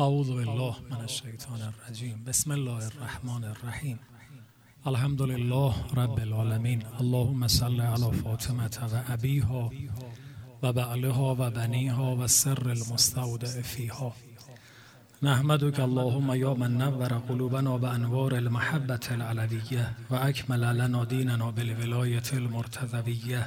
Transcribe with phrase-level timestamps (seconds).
[0.00, 3.98] اعوذ بالله من الشیطان الرجیم بسم الله الرحمن الرحیم
[4.86, 9.72] الحمد لله رب العالمین اللهم صل علی فاطمه و ابیها
[10.62, 14.12] و بعلها و بنیها و سر المستودع فیها
[15.22, 23.46] نحمدك اللهم یا من نور قلوبنا بانوار المحبت العلویه و اکمل لنا دیننا بالولایت المرتضویه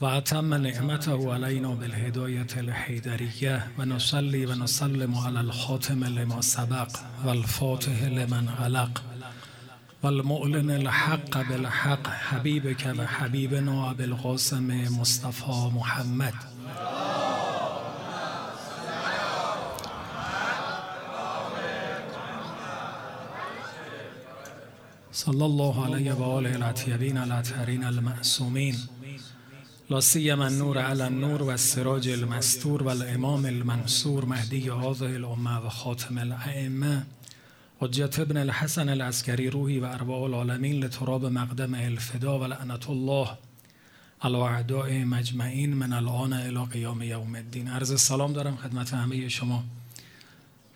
[0.00, 6.88] وأتم نعمته علينا بالهداية الحيدرية ونصلي ونسلم على الخاتم لما سبق
[7.24, 9.02] والفاتح لمن علق
[10.02, 16.34] والمؤلن الحق بالحق حبيبك وحبيبنا بالقاسم مصطفى محمد.
[25.12, 28.76] صلى الله عليه وآله الأطيبين الأطهرين المأسومين.
[29.90, 35.68] لا سیما النور علی النور و السراج المستور و الامام المنصور مهدی هذه الامه و
[35.68, 37.06] خاتم الائمه
[37.80, 43.28] حجت ابن الحسن العسکری روحی و ارواح العالمین لتراب مقدم الفدا و لعنت الله
[44.22, 47.68] علی اعداء مجمعین من الان الى قیام یوم الدین.
[47.68, 49.64] عرض سلام دارم خدمت همه شما.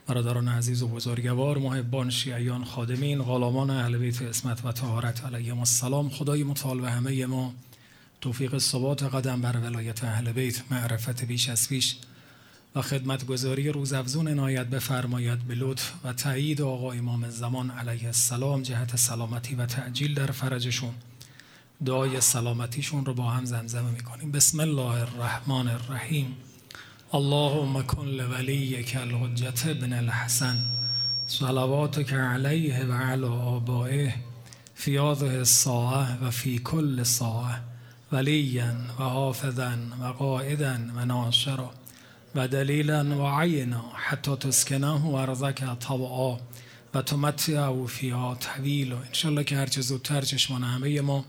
[0.06, 6.11] برادران عزیز و بزرگوار محبان شیعیان خادمین غلامان اهل بیت اسمت و طهارت علیهم السلام.
[6.11, 7.53] خدای متعال و همه ما
[8.23, 11.97] توفیق ثبات قدم بر ولایت اهل بیت معرفت بیش از پیش
[12.75, 18.97] و خدمتگذاری روزافزون عنایت بفرماید به لطف و تایید آقا امام زمان علیه السلام جهت
[18.97, 20.95] سلامتی و تعجیل در فرجشون.
[21.87, 24.33] دعای سلامتیشون رو با هم زمزمه می‌کنیم.
[24.33, 26.36] بسم الله الرحمن الرحیم.
[27.12, 30.64] اللهم کن لولیک الحجت ابن الحسن.
[31.27, 34.14] صلواتک علیه و علی آبائه.
[34.75, 37.72] فی هذه الساعه و فی کل ساعه
[38.12, 41.70] ولیا و حافظا و قائدا و ناصرا
[42.34, 42.46] و
[43.12, 43.22] و
[45.05, 46.38] و ارزک طبعا
[46.94, 51.24] و تمتع فیها طویلا انشالله که هرچه زودتر چشمان همه ما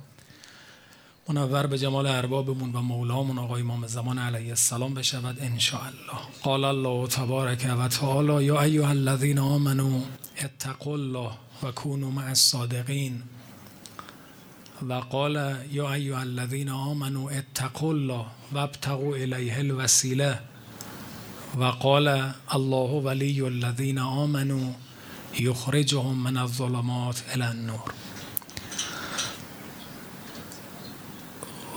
[1.30, 6.22] منور به جمال اربابمون و مولامون آقای امام زمان علیه السلام بشود ان الله.
[6.44, 10.02] قال الله تبارک و تعالی یا ایها الذین آمنوا
[10.44, 11.32] اتقوا الله
[11.64, 13.24] و كونوا مع الصادقین.
[14.90, 20.40] و قال یا ایها الذین آمنوا اتقوا الله وابتغوا الیه الوسیله.
[21.58, 22.08] و قال
[22.52, 24.74] الله ولی الذین آمنوا
[25.40, 27.94] یخرجهم من الظلمات الى النور.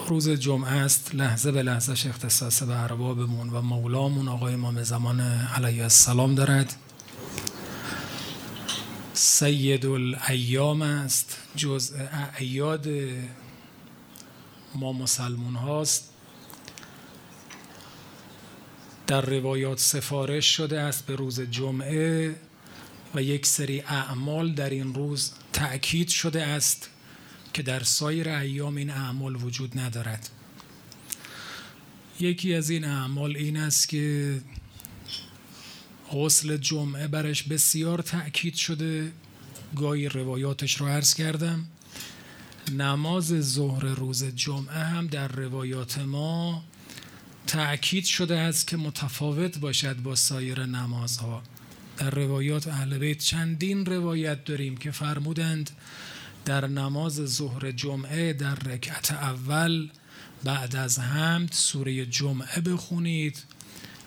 [0.09, 5.83] روز جمعه است لحظه به لحظه اختصاص به اربابمون و مولامون آقای امام زمان علیه
[5.83, 6.77] السلام دارد.
[9.19, 11.39] سید الایام است.
[11.57, 12.89] جزء اعیاد
[14.75, 16.11] ما مسلمون هاست.
[19.07, 22.37] در روایات سفارش شده است به روز جمعه
[23.15, 26.91] و یک سری اعمال در این روز تأکید شده است
[27.53, 30.29] که در سایر ایام این اعمال وجود ندارد.
[32.21, 34.41] یکی از این اعمال این است که
[36.13, 39.13] غسل جمعه برش بسیار تأکید شده.
[39.77, 41.65] گاهی روایاتش رو عرض کردم.
[42.73, 46.65] نماز ظهر روز جمعه هم در روایات ما
[47.47, 51.43] تأکید شده است که متفاوت باشد با سایر نمازها.
[51.99, 55.71] در روایات اهل بیت چندین روایت داریم که فرمودند
[56.45, 59.89] در نماز ظهر جمعه در رکعت اول
[60.45, 63.43] بعد از حمد سوره جمعه بخونید.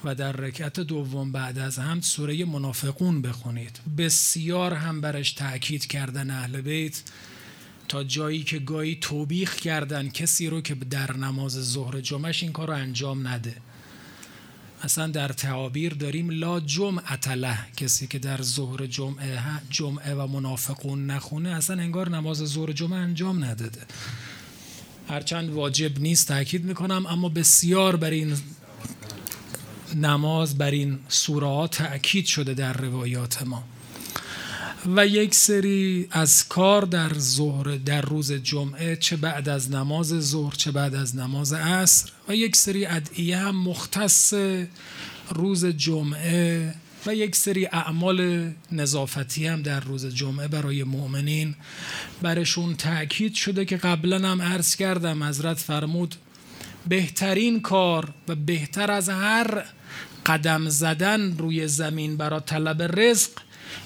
[0.03, 3.79] و در رکعت دوم بعد از حمد سوره منافقون بخونید.
[3.97, 7.01] بسیار هم برش تاکید کردن اهل بیت.
[7.87, 12.67] تا جایی که گاهی توبیخ کردن کسی رو که در نماز ظهر جمعش این کار
[12.67, 13.55] رو انجام نده.
[14.83, 17.57] اصلا در تعابیر داریم لا جمعت له.
[17.77, 19.39] کسی که در ظهر جمعه
[19.69, 23.81] جمعه و منافقون نخونه اصلا انگار نماز ظهر جمعه انجام نداده.
[25.09, 28.37] هرچند واجب نیست تاکید می‌کنم اما بسیار بر این
[29.95, 33.63] نماز بر این سوره ها تاکید شده در روایات ما.
[34.95, 40.53] و یک سری از کار در ظهر در روز جمعه چه بعد از نماز ظهر
[40.55, 42.11] چه بعد از نماز عصر.
[42.27, 44.33] و یک سری ادعیه هم مختص
[45.29, 46.73] روز جمعه
[47.05, 51.55] و یک سری اعمال نظافتی هم در روز جمعه برای مؤمنین
[52.21, 56.15] برشون تاکید شده که قبلا هم عرض کردم حضرت فرمود
[56.87, 59.63] بهترین کار و بهتر از هر
[60.29, 63.29] قدم زدن روی زمین برای طلب رزق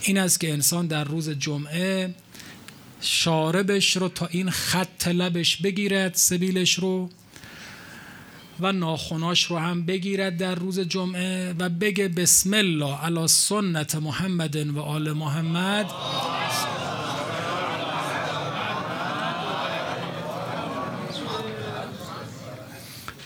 [0.01, 2.15] این است که انسان در روز جمعه
[3.01, 7.09] شاربش رو تا این خط لبش بگیرد سبیلش رو
[8.59, 14.55] و ناخوناش رو هم بگیرد در روز جمعه و بگه بسم الله علی سنت محمد
[14.55, 15.85] و آل محمد.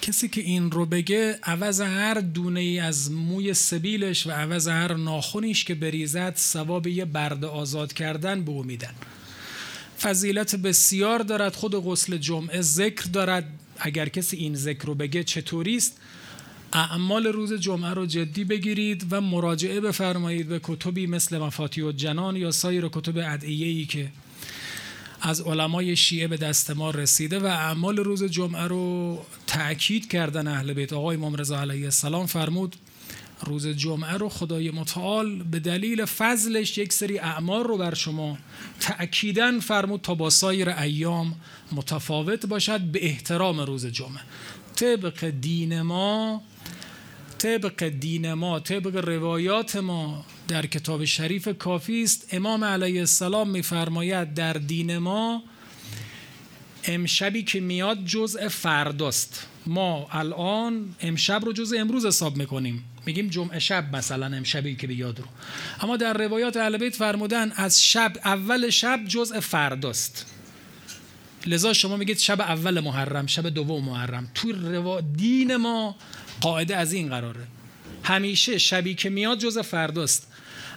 [0.07, 4.93] کسی که این رو بگه عوض هر دونه ای از موی سبیلش و عوض هر
[4.93, 8.93] ناخونیش که بریزد ثواب یه برد آزاد کردن به او میدن.
[10.01, 13.43] فضیلت بسیار دارد خود غسل جمعه ذکر دارد.
[13.79, 15.97] اگر کسی این ذکر رو بگه چطوریست؟
[16.73, 22.35] اعمال روز جمعه رو جدی بگیرید و مراجعه بفرمایید به کتبی مثل مفاتی و جنان
[22.35, 24.09] یا سایر کتب ادعیه‌ای که
[25.21, 29.17] از علمای شیعه به دست ما رسیده و اعمال روز جمعه رو
[29.47, 30.93] تأکید کردن اهل بیت.
[30.93, 32.75] آقای امام رضا علیه السلام فرمود
[33.45, 38.37] روز جمعه رو خدای متعال به دلیل فضلش یک سری اعمال رو بر شما
[38.79, 41.35] تأکیدن فرمود تا با سایر ایام
[41.71, 44.21] متفاوت باشد به احترام روز جمعه.
[44.75, 46.41] طبق دین ما
[47.37, 52.27] طبق دین ما طبق روایات ما در کتاب شریف کافی است.
[52.31, 55.43] امام علیه السلام میفرماید در دین ما
[56.83, 59.47] امشبی که میاد جزء فرداست.
[59.65, 62.83] ما الان امشب رو جزء امروز حساب می‌کنیم.
[63.05, 65.25] میگیم جمعه شب مثلا امشبی که بیاد رو.
[65.81, 70.25] اما در روایات اهل بیت فرمودن از شب اول شب جزء فرداست.
[71.45, 74.31] لذا شما میگید شب اول محرم شب دوم محرم.
[74.35, 75.01] توی روا...
[75.01, 75.95] دین ما
[76.41, 77.47] قاعده از این قراره.
[78.03, 80.27] همیشه شبی که میاد جزء فرداست.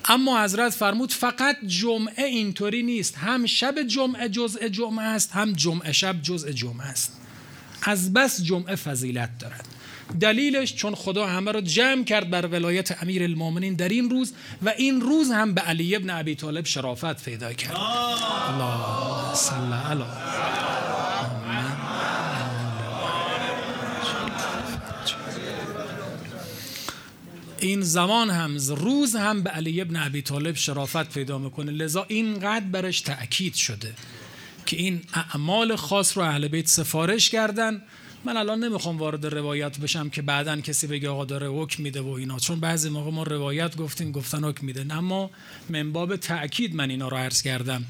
[0.04, 3.18] اما حضرت فرمود فقط جمعه اینطوری نیست.
[3.18, 7.12] هم شب جمعه جزء جمعه است هم جمعه شب جزء جمعه است.
[7.82, 9.66] از بس جمعه فضیلت دارد.
[10.20, 14.68] دلیلش چون خدا همه را جمع کرد بر ولایت امیر المومنین در این روز و
[14.68, 17.76] این روز هم به علی ابن ابی طالب شرافت پیدا کرد.
[17.76, 20.02] الله صلی علی
[27.60, 31.72] این زمان هم روز هم به علی ابن ابی طالب شرافت پیدا می‌کنه.
[31.72, 33.94] لذا اینقدر برش تأکید شده
[34.66, 37.82] که این اعمال خاص رو اهل بیت سفارش کردن.
[38.24, 42.08] من الان نمی‌خوام وارد روایت بشم که بعدا کسی بگه آقا داره حکم میده و
[42.08, 44.94] اینا چون بعضی موقع ما روایت گفتیم گفتن حکم میده.
[44.94, 45.30] اما
[45.68, 47.84] من باب تأکید من اینا رو عرض کردم.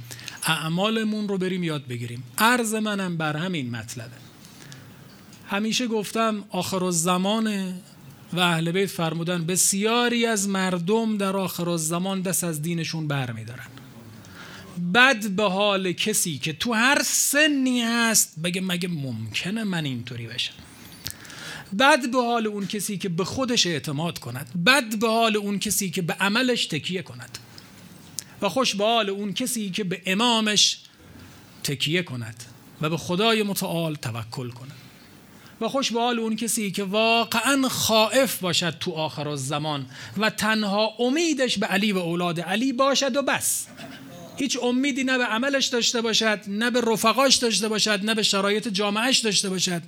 [0.47, 2.23] اعمالمون رو بریم یاد بگیریم.
[2.39, 4.17] عرض منم بر همین مطلبه.
[5.49, 7.75] همیشه گفتم آخر الزمان
[8.33, 13.67] و اهل بیت فرمودن بسیاری از مردم در آخر الزمان دست از دینشون بر میدارن
[14.95, 20.53] بد به حال کسی که تو هر سنی هست بگه مگه ممکنه من اینطوری بشم؟
[21.79, 24.65] بد به حال اون کسی که به خودش اعتماد کند.
[24.67, 27.39] بد به حال اون کسی که به عملش تکیه کند.
[28.43, 30.79] و خوش به حال اون کسی که به امامش
[31.63, 32.45] تکیه کند
[32.81, 34.80] و به خدای متعال توکل کند.
[35.61, 39.87] و خوش به حال اون کسی که واقعا خائف باشد تو آخر الزمان
[40.19, 43.67] و تنها امیدش به علی و اولاد علی باشد و بس.
[44.37, 48.69] هیچ امیدی نه به عملش داشته باشد نه به رفقاش داشته باشد نه به شرایط
[48.69, 49.83] جامعهش داشته باشد.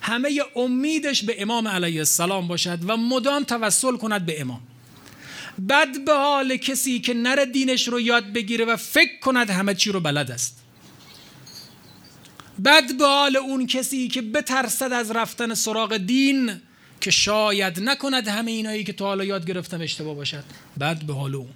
[0.00, 4.60] همه امیدش به امام علیه السلام باشد و مدام توسل کند به امام.
[5.68, 9.92] بد به حال کسی که نره دینش رو یاد بگیره و فکر کند همه چی
[9.92, 10.63] رو بلد است.
[12.64, 16.60] بد به حال اون کسی که بترسد از رفتن سراغ دین
[17.00, 20.44] که شاید نکند همه اینایی که تا حالا یاد گرفتم اشتباه باشد.
[20.80, 21.48] بد به حال اون.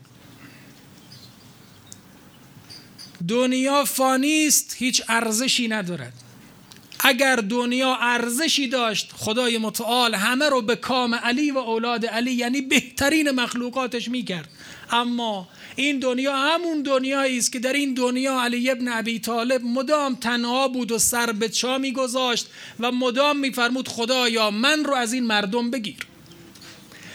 [3.28, 6.12] دنیا فانی است هیچ ارزشی ندارد.
[7.00, 12.60] اگر دنیا ارزشی داشت خدای متعال همه رو به کام علی و اولاد علی یعنی
[12.60, 14.48] بهترین مخلوقاتش می‌کرد.
[14.90, 20.14] اما این دنیا همون دنیایی است که در این دنیا علی ابن ابی طالب مدام
[20.14, 22.46] تنها بود و سر به چا میگذاشت
[22.80, 25.96] و مدام میفرمود خدایا من رو از این مردم بگیر.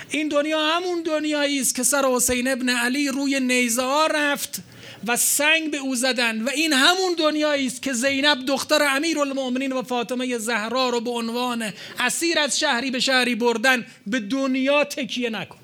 [0.09, 4.59] این دنیا همون دنیایی است که سر حسین ابن علی روی نیزه ها رفت
[5.07, 9.71] و سنگ به او زدن و این همون دنیایی است که زینب دختر امیر المؤمنین
[9.71, 15.29] و فاطمه زهرا رو به عنوان اسیر از شهری به شهری بردن به دنیا تکیه
[15.29, 15.62] نکن.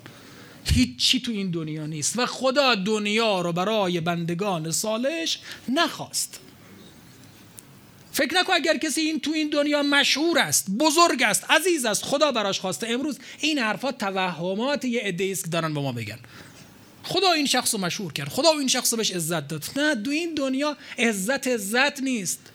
[0.72, 6.40] هیچی تو این دنیا نیست و خدا دنیا رو برای بندگان صالحش نخواست.
[8.12, 12.32] فکر نکن اگر کسی این تو این دنیا مشهور است بزرگ است عزیز است خدا
[12.32, 12.88] براش خواسته.
[12.88, 16.18] امروز این حرفات توهمات یه عده است که دارن به ما بگن.
[17.02, 19.64] خدا این شخص رو مشهور کرد خدا این شخص بهش عزت داد.
[19.76, 22.49] نه دو این دنیا عزت عزت نیست.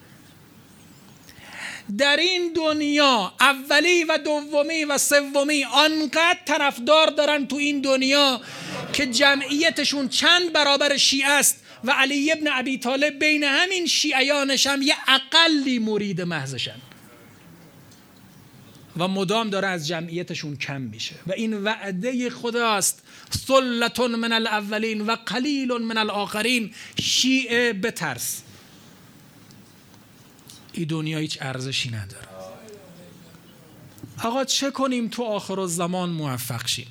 [1.97, 8.41] در این دنیا اولی و دومی و سومی آنقدر طرفدار دارن تو این دنیا
[8.93, 14.81] که جمعیتشون چند برابر شیعه است و علی ابن ابی طالب بین همین شیعیانش هم
[14.81, 16.75] یه اقلی مرید محضشن.
[18.97, 21.15] و مدام داره از جمعیتشون کم میشه.
[21.27, 23.03] و این وعده خداست
[23.47, 26.73] ثلتون من الاولین و قلیل من الاخرین.
[27.01, 28.41] شیعه بترس.
[30.75, 32.27] این دنیا هیچ ارزشی نداره.
[34.23, 36.87] آقا چه کنیم تو آخر الزمان موفق شیم؟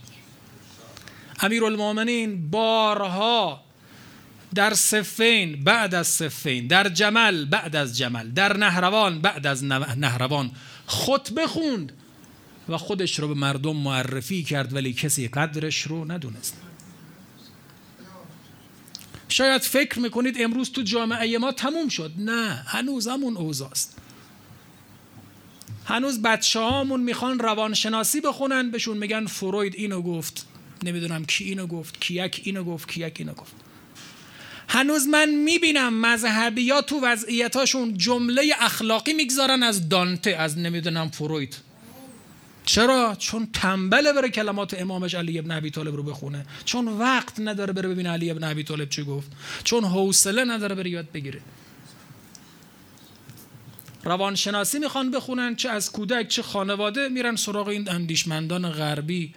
[1.43, 3.61] المومنین بارها
[4.55, 10.51] در صفین بعد از صفین در جمل بعد از جمل در نهروان بعد از نهروان
[10.87, 11.93] خطبه خوند
[12.69, 16.57] و خودش رو به مردم معرفی کرد ولی کسی قدرش رو ندونست.
[19.35, 22.13] شاید فکر می‌کنید امروز تو جامعه ما تموم شد.
[22.19, 23.99] نه هنوز همون اوزاست
[25.85, 30.47] هنوز بچه هامون می‌خوان روانشناسی بخونن بهشون میگن فروید اینو گفت
[30.85, 33.53] نمی‌دونم کی اینو گفت کیک اینو گفت کیک اینو گفت.
[34.69, 41.57] هنوز من می‌بینم مذهبی ها تو وضعیتاشون جمله اخلاقی می‌گذارن از دانته از نمی‌دونم فروید.
[42.65, 46.47] چرا؟ چون تنبله بره کلمات امامش علی ابن ابی طالب رو بخونه.
[46.65, 49.33] چون وقت نداره بره ببینه علی ابن ابی طالب چی گفت.
[49.65, 51.41] چون حوصله نداره بره یاد بگیره.
[54.05, 59.35] روانشناسی می‌خوان بخونن چه از کودک چه خانواده میرن سراغ این اندیشمندان غربی.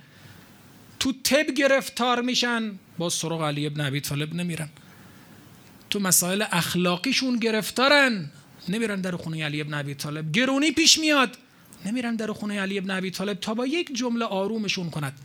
[0.99, 4.69] تو تب گرفتار میشن با سراغ علی ابن ابی طالب نمیرن.
[5.89, 8.29] تو مسائل اخلاقیشون گرفتارن
[8.69, 10.31] نمیرن در خونه علی ابن ابی طالب.
[10.31, 11.37] گرونی پیش میاد.
[11.85, 15.19] نمیرن در خونه علی ابن ابی طالب تا با یک جمله آرومشون کند.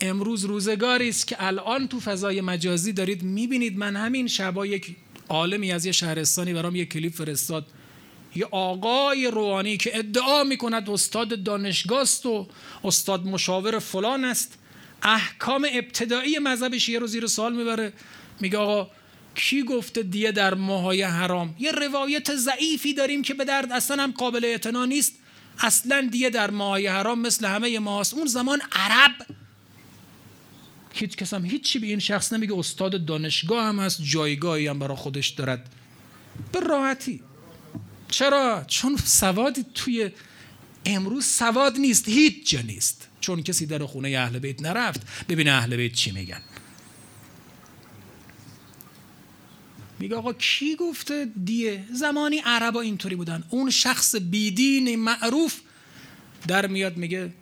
[0.00, 4.96] امروز روزگاری است که الان تو فضای مجازی دارید می‌بینید من همین شبا یک
[5.28, 7.66] عالمی از یه شهرستانی برام یک کلیپ فرستاد.
[8.36, 12.48] یه آقای روحانی که ادعا می‌کند استاد دانشگاه است و
[12.84, 14.58] استاد مشاور فلان است.
[15.02, 17.92] احکام ابتدایی مذهب شیعه رو زیر سال می‌بره.
[18.40, 18.90] میگه آقا
[19.34, 24.12] کی گفته دیه در ماهای حرام؟ یه روایت ضعیفی داریم که به درد اصلا هم
[24.12, 25.12] قابل اعتنا نیست.
[25.58, 28.14] اصلا دیه در ماهای حرام مثل همه ماست.
[28.14, 29.14] اون زمان عرب
[30.92, 34.96] هیچ کس هم هیچی به این شخص نمیگه استاد دانشگاه هم هست جایگاهی هم برای
[34.96, 35.72] خودش دارد.
[36.52, 37.22] به راحتی.
[38.08, 40.10] چرا؟ چون سوادی توی
[40.86, 43.08] امروز سواد نیست هیچ جا نیست.
[43.20, 45.00] چون کسی در خونه اهل بیت نرفت.
[45.28, 46.40] ببینه اهل بیت چی میگن.
[50.00, 53.44] میگه آقا کی گفته دیه؟ زمانی عربا اینطوری بودن.
[53.50, 55.60] اون شخص بیدین معروف
[56.48, 57.32] در میاد میگه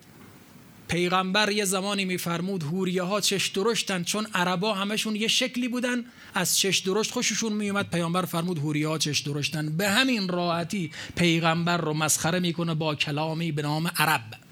[0.87, 6.05] پیغمبر یه زمانی میفرمود هوریه ها چش درشتن چون عربا همشون یه شکلی بودن.
[6.33, 9.77] از چش درشت خوششون میومد پیغمبر فرمود هوریه ها چش درشتن.
[9.77, 14.48] به همین راحتی پیغمبر رو مسخره می‌کنه با کلامی به نام عرب.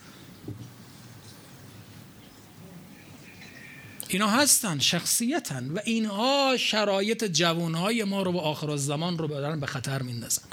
[4.09, 9.65] اینا هستن شخصیتن و اینها شرایط جوانهای ما رو و آخر زمان رو دارن به
[9.65, 10.43] خطر میندازن.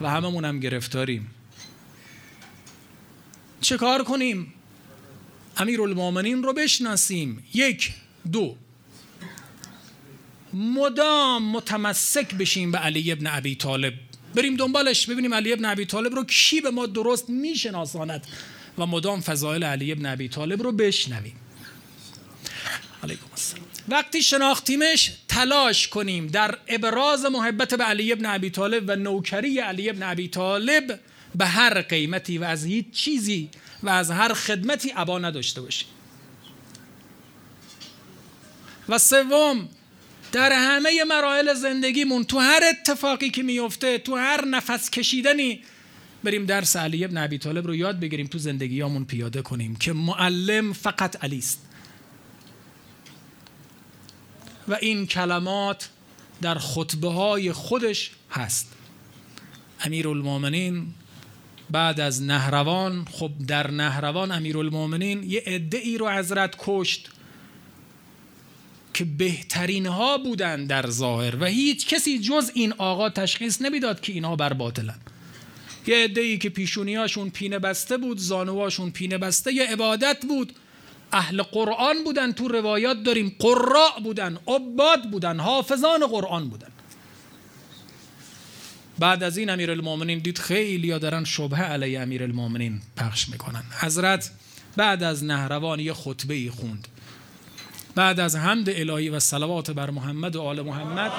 [0.00, 1.30] و هممون هم گرفتاریم.
[3.60, 4.52] چه کار کنیم؟
[5.56, 7.44] امیر المومنین رو بشناسیم.
[7.54, 7.92] یک
[8.32, 8.56] دو.
[10.52, 13.94] مدام متمسک بشیم به علی ابن ابی طالب.
[14.34, 18.26] بریم دنبالش ببینیم علی ابن ابی طالب رو کی به ما درست میشناساند
[18.78, 21.34] و مدام فضایل علی ابن ابی طالب رو بشنویم.
[23.04, 23.66] علیکم السلام.
[23.88, 29.90] وقتی شناختیمش تلاش کنیم در ابراز محبت به علی ابن ابی طالب و نوکری علی
[29.90, 31.00] ابن ابی طالب
[31.34, 33.50] به هر قیمتی و از هیچ چیزی
[33.82, 35.88] و از هر خدمتی عبا نداشته باشیم.
[38.88, 39.68] و سوم
[40.32, 45.60] در همه مراحل زندگیمون تو هر اتفاقی که میفته تو هر نفس کشیدنی
[46.24, 50.72] بریم درس علی ابن ابی طالب رو یاد بگیریم تو زندگیامون پیاده کنیم که معلم
[50.72, 51.60] فقط علی است.
[54.68, 55.88] و این کلمات
[56.42, 58.72] در خطبه های خودش هست.
[59.80, 60.86] امیر المومنین
[61.70, 67.10] بعد از نهروان خب در نهروان امیر المومنین یه عده ای رو حضرت کشت
[68.94, 74.12] که بهترین ها بودن در ظاهر و هیچ کسی جز این آقا تشخیص نمی‌داد که
[74.12, 74.98] اینها بر باطلن.
[75.86, 80.52] یه عده ای که پیشونیاشون پینه بسته بود زانواشون پینه بسته یه عبادت بود.
[81.14, 86.68] اهل قرآن بودن تو روایات داریم قراء بودن عباد بودن حافظان قرآن بودن.
[88.98, 93.62] بعد از این امیر المومنین دید خیلی ها دارن شبه علیه امیر المومنین پخش می‌کنن.
[93.80, 94.30] حضرت
[94.76, 96.88] بعد از نهروان یه خطبه ای خوند.
[97.94, 101.12] بعد از حمد الهی و صلوات بر محمد و آل محمد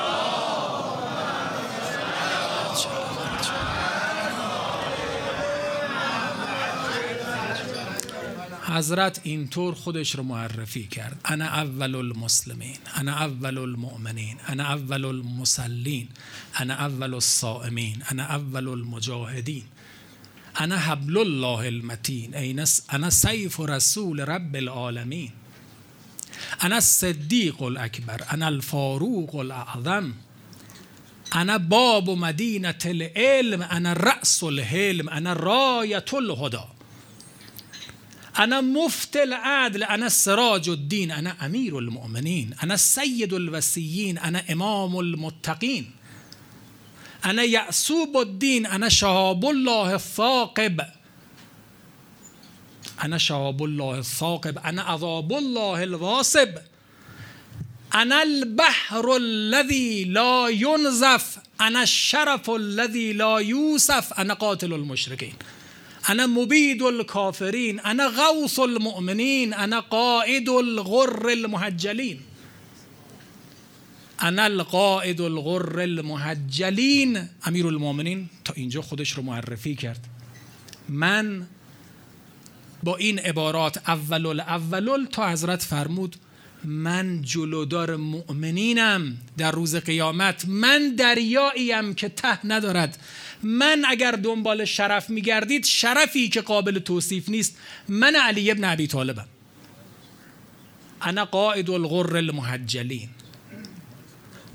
[8.67, 11.21] حضرت اینطور خودش رو معرفی کرد.
[11.25, 16.07] انا اول المسلمین انا اول المؤمنین انا اول المسلین
[16.59, 19.63] انا اول الصائمین انا اول المجاهدین
[20.59, 22.59] انا حبل الله المتین
[22.93, 25.31] انا سیف رسول رب العالمین
[26.61, 30.13] انا الصدیق الاکبر انا الفاروق الاعظم
[31.35, 36.67] انا باب مدینه العلم انا رأس الحلم انا رایت الهدا
[38.39, 45.91] أنا مفتي العدل أنا سراج الدين أنا أمير المؤمنين أنا السيد الوسيين أنا إمام المتقين.
[47.25, 50.81] أنا يأسوب الدين أنا شهاب الله الثاقب.
[53.03, 56.49] أنا شهاب الله الثاقب أنا عذاب الله الواصب.
[57.95, 65.33] أنا البحر الذي لا ينزف أنا الشرف الذي لا يوسف أنا قاتل المشركين.
[66.07, 72.19] انا مبید الكافرین انا غوث المؤمنین انا قائد الغر المحجلین
[74.19, 80.07] انا القائد الغر المحجلین امیر المؤمنین تا اینجا خودش رو معرفی کرد.
[80.89, 81.47] من
[82.83, 86.15] با این عبارات اول الاول تا حضرت فرمود
[86.63, 90.45] من جلودار مؤمنینم در روز قیامت.
[90.47, 92.97] من دریاییم که ته ندارد.
[93.47, 97.57] من اگر دنبال شرف میگردید شرفی که قابل توصیف نیست.
[97.87, 99.25] من علی ابن ابی طالبم.
[101.01, 103.09] انا قائد الغر المحجلین.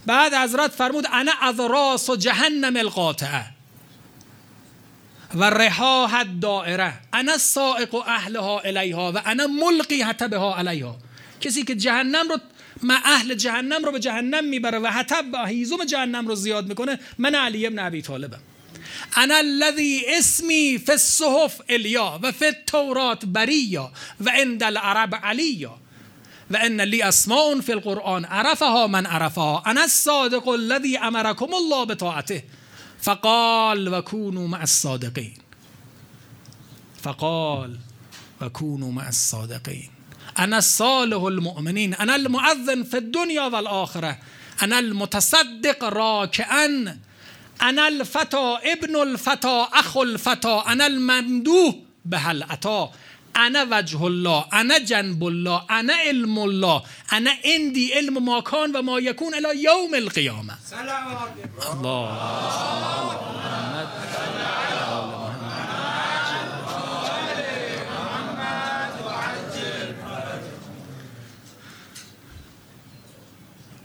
[0.07, 3.45] بعد حضرت فرمود انا از راس جهنم القاطعه.
[5.35, 10.99] و رها دائره انا سائق و اهلها الیها و انا ملقی حتبها علیها.
[11.41, 12.39] کسی که جهنم رو
[12.83, 17.35] ما اهل جهنم رو به جهنم می‌بره و حتب هیزم جهنم رو زیاد می‌کنه من
[17.35, 18.41] علی ابن ابی طالبم.
[19.17, 25.75] انا الذي اسمی فی الصحف الیا و فی التورات بریا و عند العرب علیا
[26.51, 29.63] و ان لی اسماء فی القرآن عرفها من عرفها.
[29.67, 32.43] انا الصادق الذي امركم الله بطاعته.
[33.01, 35.37] فقال و کونوا مع الصادقین
[37.03, 37.79] فقال
[38.41, 39.89] و کونوا مع الصادقین
[40.37, 44.19] انا صالح المؤمنین انا المؤذن فی الدنیا والآخره
[44.63, 46.99] انا المتصدق راکعا
[47.63, 52.93] انا الفتا ابن الفتا اخ الفتا انا الممدوح به العطا
[53.37, 58.83] انا وجه الله انا جنب الله انا علم الله انا اندی علم ما کان و
[58.83, 60.55] ما یکون الى یوم القیامه.
[61.73, 62.17] الله.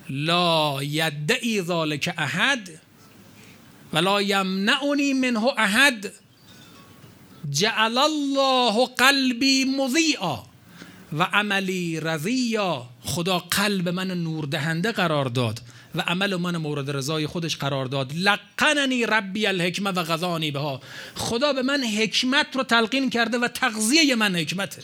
[0.10, 2.85] لا یدعی ذالک احد.
[3.96, 6.12] ولا یمنعنی منه احد.
[7.50, 10.44] جعل الله قلبی مضیعا
[11.14, 15.62] و عملی رضیا خدا قلب من نور دهنده قرار داد
[15.96, 18.14] و عمل من مورد رضای خودش قرار داد.
[18.16, 20.82] لقننی ربی الحکمه و غذانی بها.
[21.16, 24.84] خدا به من حکمت رو تلقین کرده و تغذیه من حکمته.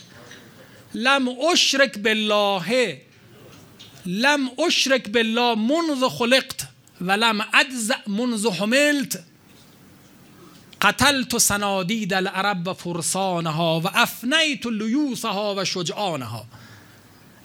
[0.94, 3.00] لم اشرک بالله.
[4.06, 6.71] لم اشرک بالله منذ خلقت.
[7.02, 9.22] ولم ادز منذ حملت.
[10.82, 16.44] قتلت سنادید العرب و فرسانها و افنیت لیوسها و شجعانها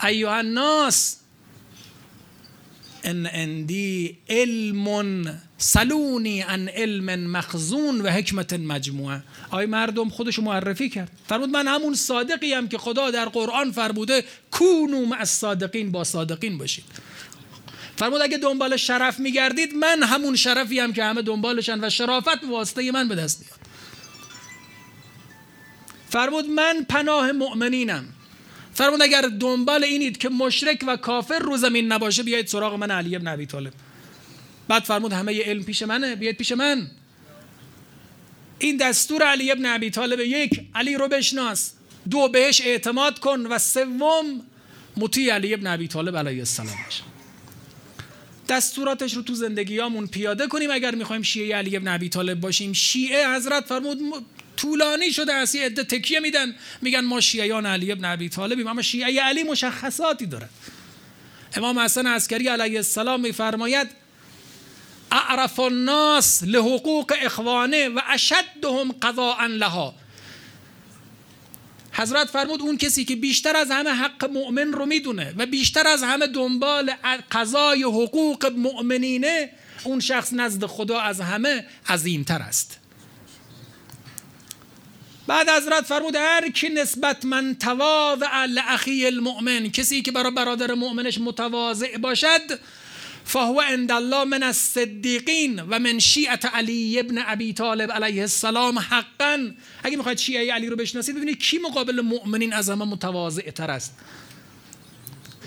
[0.04, 1.18] ایها الناس
[3.04, 9.24] ان اندی علم سلونی ان علم مخزون و حکمت مجموعه.
[9.52, 11.12] آی مردم خودشو معرفی کرد.
[11.28, 16.58] فرمود من همون صادقی هم که خدا در قرآن فرموده کونو مع الصادقین با صادقین
[16.58, 16.86] باشید.
[17.98, 22.92] فرمود اگه دنبال شرف میگردید من همون شرفی هم که همه دنبالشن و شرافت واسطه
[22.92, 23.60] من به دست میاد.
[26.10, 28.06] فرمود من پناه مؤمنینم.
[28.74, 33.16] فرمود اگر دنبال اینید که مشرک و کافر رو زمین نباشه بیایید سراغ من علی
[33.16, 33.74] ابن ابی طالب.
[34.68, 36.88] بعد فرمود همه ی علم پیش منه بیاید پیش من.
[38.60, 41.72] این دستور علی ابن ابی طالب یک علی رو بشناس.
[42.10, 43.46] دو بهش اعتماد کن.
[43.46, 44.42] و سوم
[44.98, 47.17] مطیع علی ابن ابی طالب علیه السلام باشه
[48.50, 50.72] دستوراتش رو تو زندگیامون پیاده کنیم.
[50.72, 54.00] اگر می‌خوایم شیعه علی ابن ابی طالب باشیم شیعه حضرت فرمود
[54.58, 56.56] طولانی شده از یه عده تکیه میدن.
[56.82, 60.50] میگن ما شیعیان علی ابن ابی طالبیم اما شیعه علی مشخصاتی داره
[61.56, 63.88] امام حسن عسکری علیه السلام میفرماید
[65.12, 69.96] اعرف الناس لحقوق اخوانه و اشدهم قضاء لها.
[71.98, 76.04] حضرت فرمود اون کسی که بیشتر از همه حق مؤمن رو می‌دونه و بیشتر از
[76.04, 76.94] همه دنبال
[77.32, 79.50] قضای حقوق مؤمنینه
[79.84, 82.80] اون شخص نزد خدا از همه عظیمتر است.
[85.28, 91.18] بعد حضرت فرمود هر کی نسبت من تواضع لاخی المؤمن کسی که برای برادر مؤمنش
[91.18, 92.60] متواضع باشد
[93.28, 99.52] فهو عند الله من الصدیقین و من شیعت علی ابن ابی طالب علیه السلام حقا.
[99.84, 103.98] اگه می‌خواید شیعه علی رو بشناسید ببینید کی مقابل مؤمنین از همه متواضع تر است.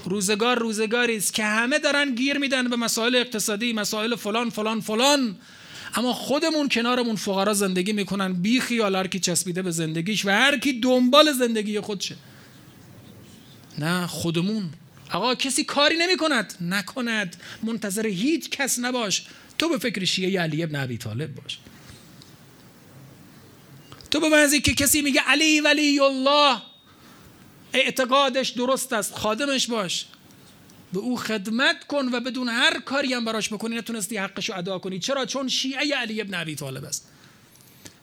[0.04, 5.36] روزگار روزگاری است که همه دارن گیر میدن به مسائل اقتصادی مسائل فلان فلان فلان.
[5.94, 10.58] اما خودمون کنارمون فقرا زندگی می‌کنن بی خیال هر کی چسبیده به زندگیش و هر
[10.58, 12.16] کی دنبال زندگی خودشه.
[13.78, 14.70] نه خودمون.
[15.12, 17.36] آقا کسی کاری نمی کند نکند.
[17.62, 19.26] منتظر هیچ کس نباش.
[19.58, 21.58] تو به فکر شیعه علی ابن ابی طالب باش.
[24.10, 26.62] تو به که کسی میگه علی ولی الله.
[27.72, 29.14] اعتقادش درست است.
[29.14, 30.06] خادمش باش.
[30.92, 33.76] به او خدمت کن و بدون هر کاری هم براش بکنی.
[33.76, 34.98] نتونستی حقش رو ادا کنی.
[34.98, 37.08] چرا؟ چون شیعه علی ابن ابی طالب است.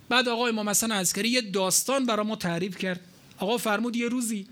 [0.09, 2.99] بعد آقای امام حسن عسکری یه داستان برای ما تعریف کرد.
[3.37, 4.47] آقا فرمود یه روزی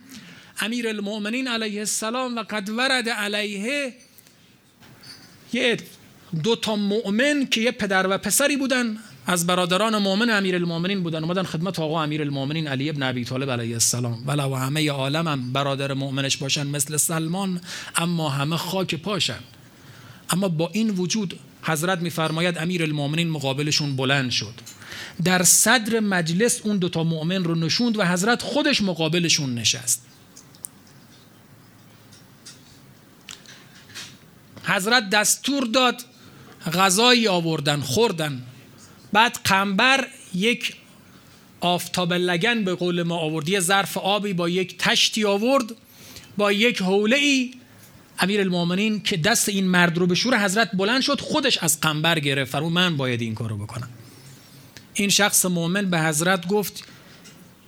[0.59, 3.93] امیر المؤمنین علیه السلام و قد ورد علیه
[5.53, 5.77] یه
[6.43, 8.97] دو تا مؤمن که یه پدر و پسری بودن.
[9.27, 11.23] از برادران مؤمن امیر المؤمنین بودن.
[11.23, 14.23] اومدن خدمت آقا امیر المؤمنین علی ابن ابی طالب علیه السلام.
[14.27, 17.61] ولو همه عالم هم برادر مؤمنش باشن مثل سلمان
[17.95, 19.39] اما همه خاک پاشن.
[20.29, 24.53] اما با این وجود حضرت میفرماید امیر المؤمنین مقابلشون بلند شد.
[25.23, 30.05] در صدر مجلس اون دوتا مؤمن رو نشوند و حضرت خودش مقابلشون نشست.
[34.65, 36.01] حضرت دستور داد
[36.73, 38.43] غذایی آوردن خوردن.
[39.13, 40.75] بعد قنبر یک
[41.59, 43.49] آفتاب لگن به قول ما آورد.
[43.49, 45.65] یه ظرف آبی با یک تشتی آورد
[46.37, 47.51] با یک حوله ای
[48.19, 52.19] امیر المومنین که دست این مرد رو به شور حضرت بلند شد خودش از قنبر
[52.19, 52.51] گرفت.
[52.51, 53.89] فرمود من باید این کارو بکنم.
[54.93, 56.83] این شخص مؤمن به حضرت گفت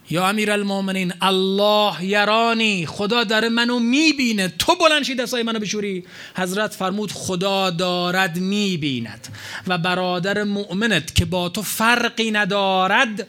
[0.09, 4.47] یا امیر المومنین الله یرانی خدا داره منو می‌بینه.
[4.59, 6.03] تو بلند شی دستای منو بشوری.
[6.37, 9.27] حضرت فرمود خدا دارد می‌بیند.
[9.67, 13.27] و برادر مؤمنت که با تو فرقی ندارد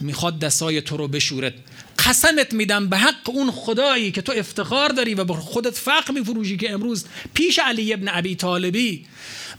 [0.00, 1.54] می‌خواد دستای تو رو بشورد
[2.06, 6.56] قسمت میدم به حق اون خدایی که تو افتخار داری و به خودت فقر میفروشی
[6.56, 9.06] که امروز پیش علی ابن ابی طالبی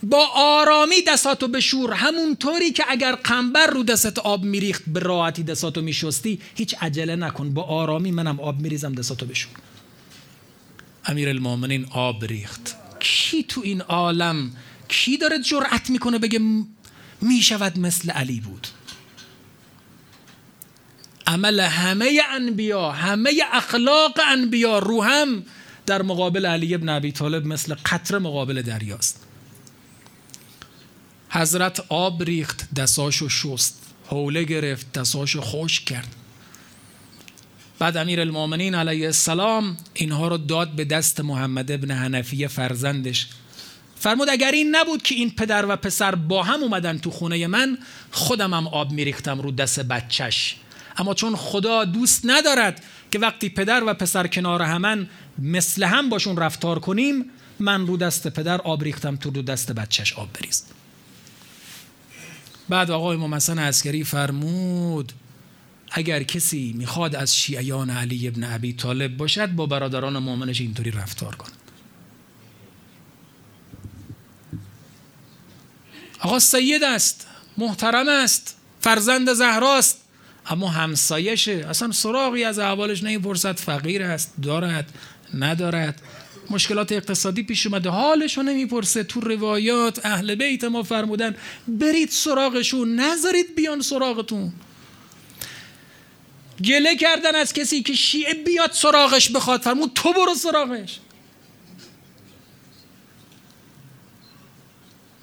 [0.04, 1.94] با آرامی دستاتو بشور.
[1.94, 6.40] همونطوری که اگر قنبر رو دستت آب میریخت به راحتی دستاتو میشستی.
[6.56, 7.54] هیچ عجله نکن.
[7.54, 9.54] با آرامی منم آب میریزم دستاتو بشور.
[11.06, 12.76] امیر المومنین آب ریخت.
[13.00, 14.52] کی تو این عالم
[14.88, 16.40] کی داره جرأت می‌کنه بگه
[17.22, 18.68] می‌شود مثل علی بود؟
[21.30, 25.44] عمل همه انبیا همه اخلاق انبیا رو هم
[25.86, 29.26] در مقابل علی ابن ابی طالب مثل قطره مقابل دریاست.
[31.30, 36.16] حضرت آب ریخت دستاشو شست حوله گرفت دستاشو خوش کرد.
[37.80, 43.28] بعد امیر المومنین علیه السلام اینها رو داد به دست محمد ابن حنفیه فرزندش.
[43.96, 47.78] فرمود اگر این نبود که این پدر و پسر با هم اومدن تو خونه من
[48.12, 50.56] خودم هم آب میریختم رو دست بچش
[51.00, 55.10] اما چون خدا دوست ندارد که وقتی پدر و پسر کنار همن
[55.40, 57.26] مثل هم باشون رفتار کنیم
[57.60, 60.64] من رو دست پدر آب ریختم تو رو دست بچهش آب بریز.
[62.70, 65.14] بعد آقای امام حسن عسکری فرمود
[65.92, 71.36] اگر کسی می‌خواد از شیعیان علی ابن ابی طالب باشد با برادران مؤمنش اینطوری رفتار
[71.36, 71.50] کن.
[76.20, 80.09] آقا سید است محترم است فرزند زهراست.
[80.50, 84.94] اما همسایشه اصلا سراغی از احوالش نمی‌پرسد فقیر است دارد
[85.34, 86.02] ندارد.
[86.50, 87.90] مشکلات اقتصادی پیش اومده.
[87.90, 89.04] حالشو نمی‌پرسه.
[89.04, 91.36] تو روایات اهل بیت ما فرمودن
[91.68, 94.54] برید سراغشون نذارید بیان سراغتون.
[96.66, 99.62] گله کردن از کسی که شیعه بیاد سراغش بخواد.
[99.62, 101.00] فرمود تو برو سراغش.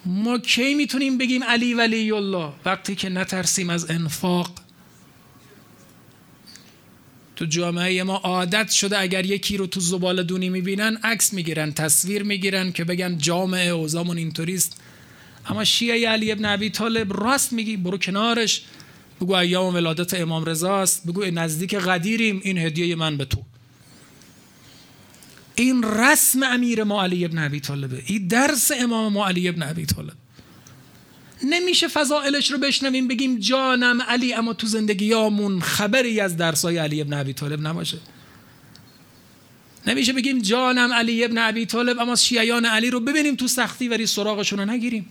[0.06, 4.65] ما کی می‌تونیم بگیم علی ولی الله وقتی که نترسیم از انفاق
[7.36, 12.22] تو جامعه ما عادت شده اگر یکی رو تو زبال دونی می‌بینن عکس می‌گیرن تصویر
[12.22, 14.80] می‌گیرن که بگن جامعه اوزامون اینطوریست.
[15.46, 18.62] اما شیعه علی ابن ابی طالب راست میگی برو کنارش.
[19.20, 21.06] بگو ایام ولادت امام رضا است.
[21.06, 23.42] بگو نزدیک قدیریم این هدیه من به تو.
[25.54, 28.02] این رسم امیر ما علی ابن ابی طالبه.
[28.06, 30.12] این درس امام ما علی ابن ابی طالب.
[31.44, 37.12] نمیشه فضائلش رو بشنویم بگیم جانم علی اما تو زندگیامون خبری از درسای علی ابن
[37.12, 37.98] ابی طالب نباشه.
[39.86, 44.06] نمیشه بگیم جانم علی ابن ابی طالب اما شیعیان علی رو ببینیم تو سختی ولی
[44.06, 45.06] سراغشون رو نگیریم.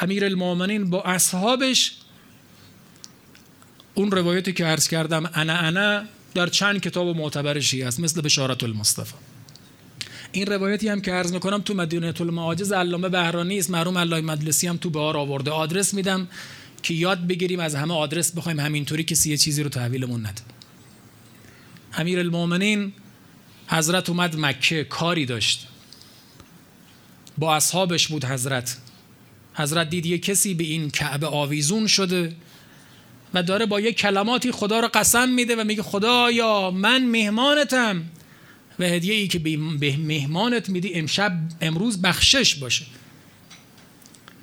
[0.00, 1.96] امیر المومنین با اصحابش
[3.94, 8.62] اون روایتی که عرض کردم انا انا در چند کتاب معتبر شیعه است مثل بشارت
[8.62, 9.14] المصطفى
[10.34, 14.66] این روایتی هم که عرض می‌کنم تو مدینه المعاجز علامه بهرانی است مرحوم علای مجلسی
[14.66, 15.50] هم تو بهار آورده.
[15.50, 16.28] آدرس میدم
[16.82, 20.42] که یاد بگیریم از همه آدرس بخوایم همینطوری کسی یه چیزی رو تحویلمون نده.
[21.92, 22.92] امیر المومنین
[23.66, 25.68] حضرت اومد مکه کاری داشت.
[27.38, 28.76] با اصحابش بود حضرت.
[29.54, 32.36] حضرت دید یه کسی به این کعبه آویزون شده
[33.34, 38.04] و داره با یه کلماتی خدا رو قسم میده و میگه خدایا من مهمانتم.
[38.78, 42.84] و هدیه ای که به مهمانت میدی امشب امروز بخشش باشه.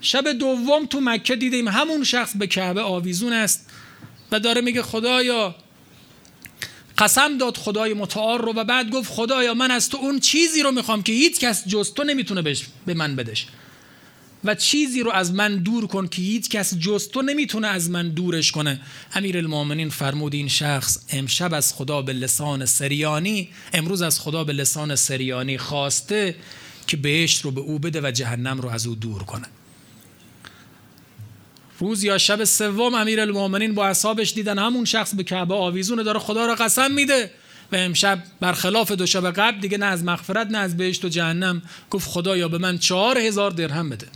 [0.02, 3.70] شب دوم تو مکه دیدیم همون شخص به کعبه آویزون است
[4.32, 5.56] و داره میگه خدایا.
[6.98, 10.72] قسم داد خدای متعال رو و بعد گفت خدایا من از تو اون چیزی رو
[10.72, 12.42] می‌خوام که هیچ کس جز تو نمی‌تونه
[12.86, 13.48] به من بدش
[14.44, 18.10] و چیزی رو از من دور کن که هیچ کس جز تو نمی‌تونه از من
[18.10, 18.82] دورش کنه.
[19.14, 24.54] امیر المومنین فرمود این شخص امشب از خدا به لسان سریانی امروز از خدا به
[24.54, 26.36] لسان سریانی خواسته
[26.88, 29.46] که بهشت رو به او بده و جهنم رو از او دور کنه.
[31.80, 36.20] روز یا شب سوم امیر المومنین با اصحابش دیدن همون شخص به کعبه آویزونه داره
[36.20, 37.32] خدا رو قسم میده
[37.72, 41.62] و امشب برخلاف دو شب قبل دیگه نه از مغفرت نه از بهشت و جهنم
[41.90, 44.08] گفت خدایا به من چهار هزار درهم بده.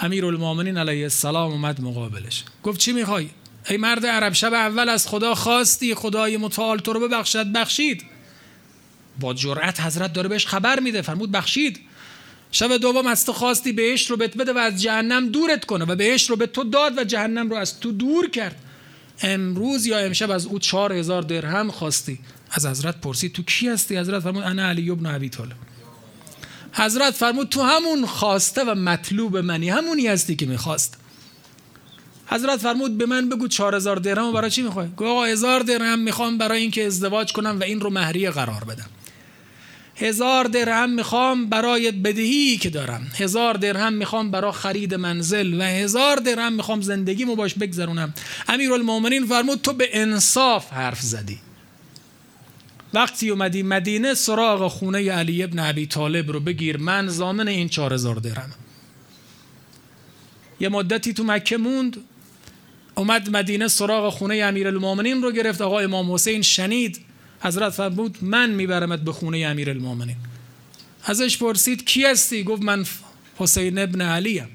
[0.00, 2.44] امیر المومنین علیه السلام اومد مقابلش.
[2.62, 3.28] گفت چی می‌خوای؟
[3.68, 8.04] ای مرد عرب شب اول از خدا خواستی خدای متعال تو رو ببخشد بخشید.
[9.20, 11.80] با جرأت حضرت داره بهش خبر میده فرمود بخشید.
[12.52, 15.96] شب دوم از تو خواستی بهش رو بت بده و از جهنم دورت کنه و
[15.96, 18.56] بهش رو به تو داد و جهنم رو از تو دور کرد.
[19.22, 22.18] امروز یا امشب از او چهار هزار درهم خواستی.
[22.50, 25.56] از حضرت پرسید تو کی هستی حضرت؟ فرمود انا علی ابن ابی طالب.
[26.76, 30.96] حضرت فرمود تو همون خواسته و مطلوب منی همونی هستی که می‌خواست.
[32.26, 35.98] حضرت فرمود به من بگو چهار هزار درهم برای چی می‌خوای؟ گو آقا هزار درهم
[35.98, 38.86] می‌خوام برای اینکه ازدواج کنم و این رو مهریه قرار بدم.
[39.96, 43.06] هزار درهم می‌خوام برای بدهی که دارم.
[43.18, 48.14] هزار درهم می‌خوام برای خرید منزل و هزار درهم می‌خوام زندگیمو باش بگذرونم.
[48.48, 51.38] المومنین فرمود تو به انصاف حرف زدی.
[52.94, 57.94] وقتی اومدی مدینه سراغ خونه علی ابن عبی طالب رو بگیر من زامن این چهار
[57.94, 58.50] هزار درهم.
[60.60, 61.96] یه مدتی تو مکه موند
[62.94, 65.60] اومد مدینه سراغ خونه امیر المومنین رو گرفت.
[65.60, 67.00] آقا امام حسین شنید.
[67.40, 70.16] حضرت فرمود من میبرمت به خونه امیر المومنین
[71.04, 72.86] ازش پرسید کی هستی؟ گفت من
[73.36, 74.48] حسین ابن علیم.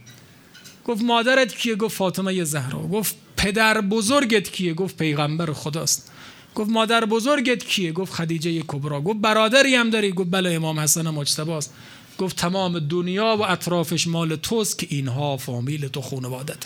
[0.86, 2.80] گفت مادرت کیه؟ گفت فاطمه زهرا.
[2.80, 6.11] گفت پدر بزرگت کیه؟ گفت پیغمبر خداست.
[6.56, 9.02] گفت مادر بزرگت کیه؟ گفت خدیجه کبرا.
[9.02, 11.74] گفت برادری هم داری؟ گفت بله امام حسن مجتباست.
[12.18, 16.66] گفت تمام دنیا و اطرافش مال توست که اینها فامیل تو خانوادت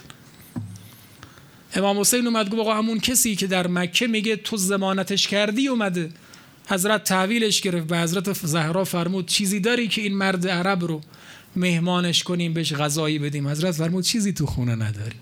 [1.76, 6.12] امام حسین اومد گفت همون کسی که در مکه میگه تو زمانتش کردی اومده.
[6.68, 7.88] حضرت تحویلش گرفت.
[7.88, 11.02] به حضرت زهرا فرمود چیزی داری که این مرد عرب رو
[11.56, 15.16] مهمانش کنیم بهش غذایی بدیم؟ حضرت فرمود چیزی تو خونه نداری.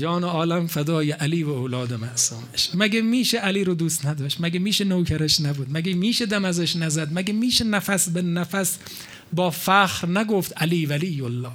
[0.00, 4.84] جان عالم فدای علی و اولاد معصومش مگه میشه علی رو دوست نداشت؟ مگه میشه
[4.84, 8.78] نوکرش نبود؟ مگه میشه دم ازش نزد؟ مگه میشه نفس به نفس
[9.32, 11.50] با فخر نگفت علی ولی الله؟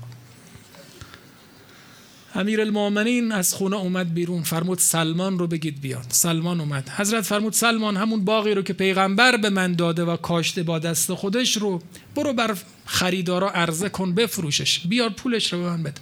[2.36, 4.44] امیر المؤمنین از خونه اومد بیرون.
[4.44, 6.06] فرمود سلمان رو بگید بیاد.
[6.10, 6.90] سلمان اومد.
[6.90, 11.14] حضرت فرمود سلمان همون باقی رو که پیغمبر به من داده و کاشته با دست
[11.14, 11.82] خودش رو
[12.16, 14.80] برو بر خریدارا عرضه کن بفروشش.
[14.88, 16.02] بیار پولش رو به من بده.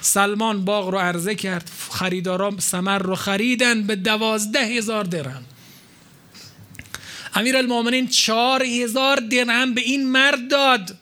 [0.00, 5.44] سلمان باغ رو عرضه کرد خریدارا سمر رو خریدن به دوازده هزار درهم.
[7.34, 10.98] امیر المومنین چهار هزار درهم به این مرد داد.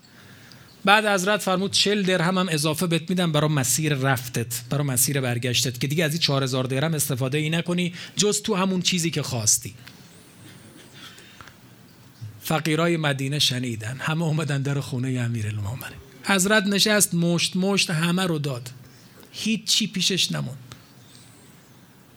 [0.84, 5.80] بعد حضرت فرمود چل درهم هم اضافه بهت میدم برای مسیر رفتت برای مسیر برگشتت
[5.80, 9.22] که دیگه از این چهار هزار درهم استفاده ای نکنی جز تو همون چیزی که
[9.22, 9.74] خواستی.
[12.42, 18.38] فقیرای مدینه شنیدن همه اومدن در خونه امیر المومنین حضرت نشست مشت مشت همه رو
[18.38, 18.70] داد.
[19.36, 20.56] هیچ چی پیشش نمون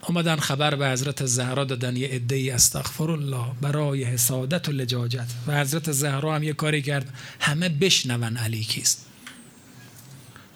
[0.07, 5.27] اومدن خبر به حضرت زهرا دادن یه عده استغفر الله برای حسادت و لجاجت.
[5.47, 9.05] و حضرت زهرا هم یه کاری کرد همه بشنون علی کیست.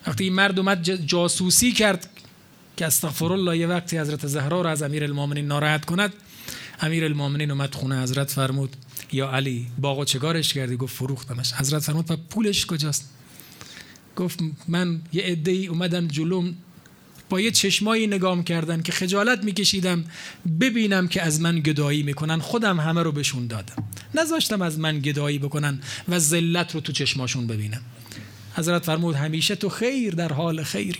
[0.07, 2.09] وقتی این مرد اومد جاسوسی کرد
[2.77, 6.13] که استغفر الله یه وقتی حضرت زهرا رو از امیر المومنین ناراحت کند
[6.81, 8.75] امیر المومنین اومد خونه حضرت فرمود
[9.11, 11.53] یا علی باغو چگارش کردی؟ گفت فروختمش.
[11.53, 13.09] حضرت فرمود و پولش کجاست؟
[14.15, 16.55] گفت من یه عده ای اومدن جلوم.
[17.29, 20.05] با یه چشمایی نگام کردن که خجالت میکشیدم
[20.59, 22.39] ببینم که از من گدایی می‌کنن.
[22.39, 23.83] خودم همه رو بهشون دادم.
[24.15, 27.81] نذاشتم از من گدایی بکنن و ذلت رو تو چشماشون ببینم.
[28.55, 30.99] حضرت فرمود همیشه تو خیر در حال خیری.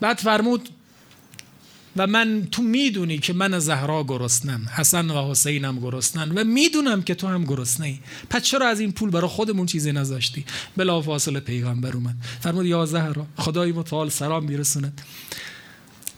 [0.00, 0.68] بعد فرمود
[1.98, 7.14] و من تو می‌دونی که من زهرا گرسنم حسن و حسینم گرسنن و می‌دونم که
[7.14, 7.98] تو هم گرسنه ای
[8.30, 10.44] پس چرا از این پول برای خودمون چیزی نذاشتی؟
[10.76, 12.16] بلا فاصله پیغمبر اومد.
[12.40, 15.00] فرمود یا زهرا خدای متعال سلام میرسوند.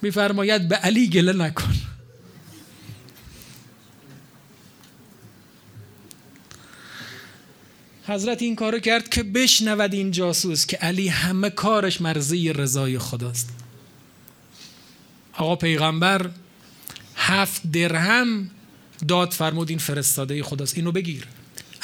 [0.02, 1.74] میفرماید به علی گله نکن.
[8.06, 13.48] حضرت این کارو کرد که بشنود این جاسوس که علی همه کارش مرزی رضای خداست.
[15.40, 16.31] آقا پیغمبر
[17.16, 18.50] هفت درهم
[19.09, 20.76] داد فرمود این فرستاده خداست.
[20.76, 21.24] اینو بگیر.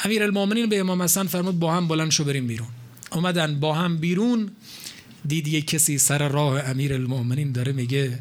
[0.03, 2.67] امیر المومنین به امام حسن فرمود با هم بلند شو بریم بیرون.
[3.11, 4.51] اومدن با هم بیرون.
[5.27, 8.19] دید یه کسی سر راه امیر المومنین داره میگه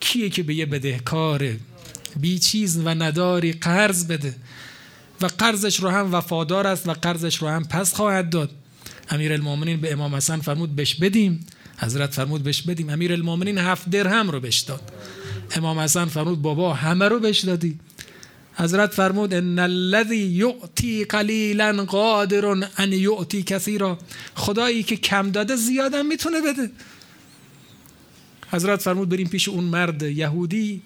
[0.00, 1.56] کیه که به یه بدهکار
[2.20, 4.34] بی چیز و نداری قرض بده؟
[5.20, 8.50] و قرضش رو هم وفادار است و قرضش رو هم پس خواهد داد.
[9.10, 11.46] امیر المومنین به امام حسن فرمود بش بدیم.
[11.78, 14.92] حضرت فرمود بش بدیم امیر المومنین هفت درهم رو بش داد.
[15.56, 17.78] امام حسن فرمود بابا همه رو بش دادی.
[18.54, 23.98] حضرت فرمود ان الذي یعطی قلیلا قادر ان یعطی کثیرا.
[24.34, 26.70] خدایی که کم داده زیادم می‌تونه بده.
[28.50, 30.82] حضرت فرمود بریم پیش اون مرد یهودی.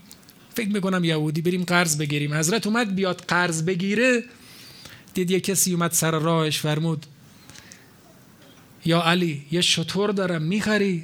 [0.55, 2.35] فکر می‌کنم یهودی بریم قرض بگیریم.
[2.35, 4.25] حضرت اومد بیاد قرض بگیره.
[5.15, 7.07] دید یه کسی اومد سر راهش فرمود
[8.89, 11.03] یا علی یه شطور دارم می‌خری؟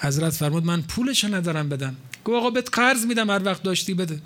[0.00, 1.96] حضرت فرمود من پولش ندارم بدم.
[2.24, 4.20] گفت آقا بهت قرض میدم هر وقت داشتی بده.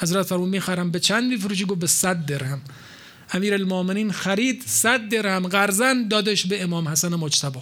[0.00, 2.60] حضرت فرمود می‌خرم به چند میفروشی؟ گفت به صد درهم.
[3.32, 7.58] امیر المومنین خرید صد درهم قرضن دادش به امام حسن مجتبی.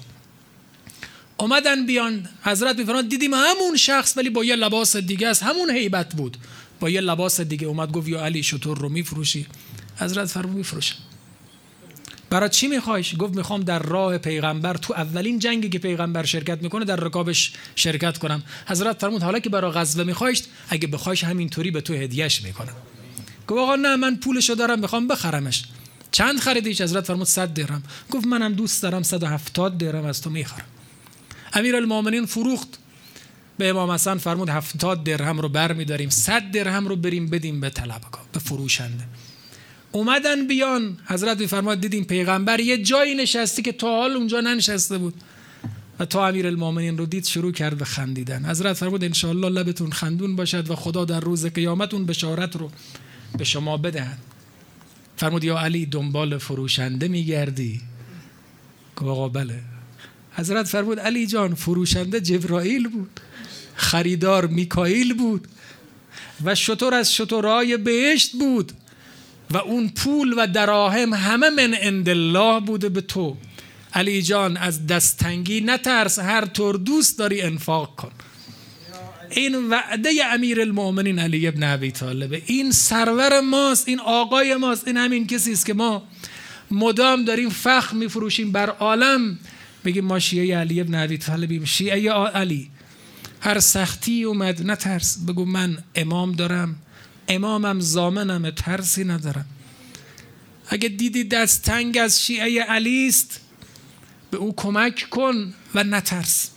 [1.36, 5.42] اومدن بیان حضرت میفرماد دیدیم همون شخص ولی با یه لباس دیگه است.
[5.42, 6.36] همون هیبت بود.
[6.80, 9.46] با یه لباس دیگه اومد گفت یا علی شطور رو میفروشی؟
[9.98, 10.96] حضرت فرمود میفروشم.
[12.30, 16.84] برای چی میخوایش؟ گفت می‌خوام در راه پیغمبر تو اولین جنگی که پیغمبر شرکت می‌کنه
[16.84, 18.42] در رکابش شرکت کنم.
[18.66, 22.72] حضرت فرمود حالا که برای غزوه میخوایش اگه بخوایش همینطوری به تو هدیهش می‌کنم.
[23.46, 25.64] گفت آقا نه من پولشو دارم می‌خوام بخرمش.
[26.10, 27.82] چند خریدیش حضرت فرمود 100 درهم.
[28.10, 30.66] گفت منم دوست دارم 170 درهم از تو می‌خرم.
[31.52, 32.68] امیر المومنین فروخت.
[33.58, 37.70] به امام حسن فرمود 70 درهم رو بر میداریم 100 درهم رو بریم بدیم به
[37.70, 39.04] طلبکار به فروشنده.
[39.92, 40.98] اومدن بیان.
[41.06, 45.14] حضرت فرمود دیدیم پیغمبر یه جایی نشستی که تا حال اونجا ننشسته بود.
[45.98, 48.44] و تا امیر المومنین رو دید شروع کرد به خندیدن.
[48.44, 52.70] حضرت فرمود انشاءالله لبتون خندون باشد و خدا در روز قیامت اون بشارت رو
[53.38, 54.18] به شما بدهد.
[55.16, 57.80] فرمود یا علی دنبال فروشنده میگردی.
[58.96, 59.60] گفت آقا بله.
[60.32, 63.20] حضرت فرمود علی جان فروشنده جبرائیل بود.
[63.74, 65.48] خریدار میکائیل بود.
[66.44, 68.72] و شطور از شطورای بهشت بود.
[69.50, 73.36] و اون پول و دراهم همه من عند الله بوده به تو.
[73.94, 78.10] علی جان از دستنگی نترس هر طور دوست داری انفاق کن.
[79.30, 84.96] این وعده امیر المؤمنین علی ابن ابی طالبه این سرور ماست این آقای ماست این
[84.96, 86.02] همین کسی است که ما
[86.70, 89.38] مدام داریم فخر میفروشیم بر عالم.
[89.84, 91.64] بگیم ما شیعه علی ابن ابی طالبیم.
[91.64, 92.70] شیعه علی
[93.40, 96.76] هر سختی اومد نترس بگو من امام دارم.
[97.30, 99.46] امامم زامنم ترسی ندارم.
[100.68, 103.40] اگه دیدی دست تنگ از شیعه علی است
[104.30, 106.50] به او کمک کن و نترس.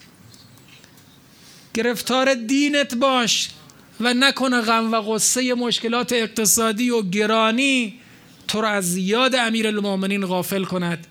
[1.73, 3.49] گرفتار دینت باش
[3.99, 7.99] و نکنه غم و غصه مشکلات اقتصادی و گرانی.
[8.47, 11.07] تو را از یاد امیر المومنین غافل کند.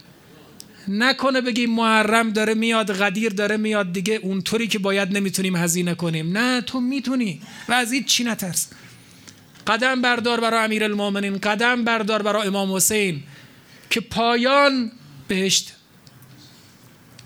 [0.88, 6.38] نکنه بگیم محرم داره میاد غدیر داره میاد دیگه اونطوری که باید نمی‌تونیم هزینه کنیم.
[6.38, 8.68] نه تو می‌تونی و از این چی نترس.
[9.66, 13.22] قدم بردار برای امیر المومنین قدم بردار برای امام حسین
[13.90, 14.92] که پایان
[15.28, 15.72] بهشت.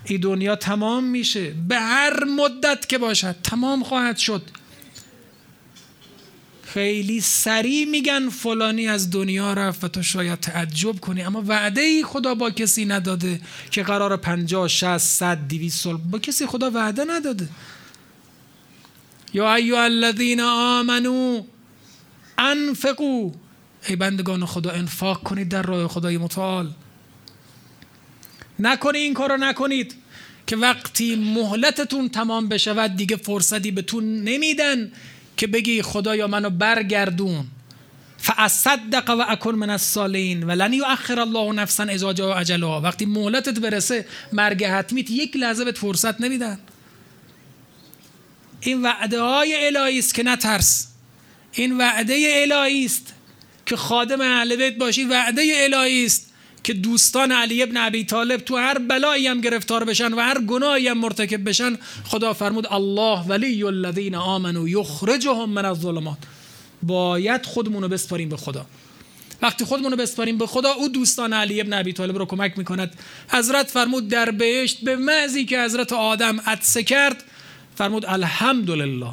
[0.04, 1.54] این دنیا تمام میشه.
[1.68, 4.42] به هر مدت که باشد تمام خواهد شد.
[6.62, 11.22] خیلی سریع میگن فلانی از دنیا رفت و تو شاید تعجب کنی.
[11.22, 16.18] اما وعده ای خدا با کسی نداده که قرار پنجاه شست صد دیویس سال با
[16.18, 17.48] کسی خدا وعده نداده.
[19.32, 21.42] یا ایو الذین آمنو
[22.38, 23.32] انفقو
[23.88, 26.70] ای بندگان خدا انفاق کنید در راه خدای متعال.
[28.58, 29.94] نکنید این کارو نکنید
[30.46, 34.92] که وقتی مهلتتون تمام بشود دیگه فرصتی بهتون نمیدن
[35.36, 37.46] که بگی خدایا منو برگردون.
[38.18, 42.80] فاصدق و اکن من الصالحین و لن یؤخر الله نفسا اذا جاء اجلها.
[42.80, 46.58] وقتی مهلتت برسه مرگ حتمیت یک لحظه بهت فرصت نمیدن.
[48.60, 50.95] این وعده های الهی است که نترس.
[51.56, 53.14] این وعده الهی است
[53.66, 55.04] که خادم اهل بیت باشی.
[55.04, 56.32] وعده الهی است
[56.62, 60.88] که دوستان علی ابن ابی طالب تو هر بلایی هم گرفتار بشن و هر گناهی
[60.88, 61.78] هم مرتکب بشن.
[62.04, 66.18] خدا فرمود الله ولی الذین آمنوا یخرجهم من الظلمات.
[66.82, 68.66] باید خودمون رو بسپاریم به خدا.
[69.42, 72.98] وقتی خودمون رو بسپاریم به خدا او دوستان علی ابن ابی طالب رو کمک می‌کند.
[73.28, 77.24] حضرت فرمود در بهشت به مزی که حضرت آدم عطسه کرد
[77.76, 79.12] فرمود الحمدلله.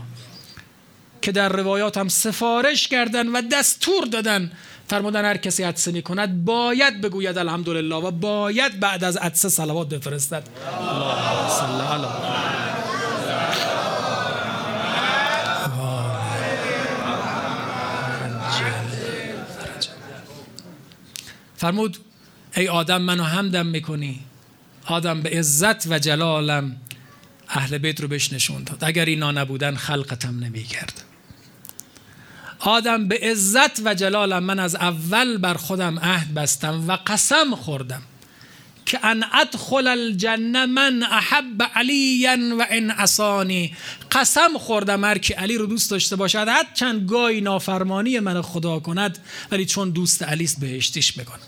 [1.23, 4.51] که در روایات هم سفارش کردن و دستور دادن.
[4.89, 9.89] فرمودن هر کسی عطسه می کند باید بگوید الحمدلله و باید بعد از عطسه صلوات
[9.89, 10.43] بفرستد.
[10.79, 12.07] الله صلی
[21.57, 21.97] فرمود
[22.55, 24.19] ای آدم منو همدم می‌کنی.
[24.85, 26.77] آدم به عزت و جلالم
[27.49, 28.77] اهل بیت رو بهش نشون داد.
[28.81, 31.03] اگر اینا نبودن خلقتم نمی‌کرد.
[32.65, 38.01] آدم به عزت و جلالم من از اول بر خودم عهد بستم و قسم خوردم
[38.85, 42.27] که ان ادخل الجنه من احب علی
[42.59, 43.73] و ان اسانی
[44.11, 48.79] قسم خوردم هر که علی رو دوست داشته باشد هر چند گاهی نافرمانی من خدا
[48.79, 49.17] کند
[49.51, 51.39] ولی چون دوست علی است بهشتیش می‌کنم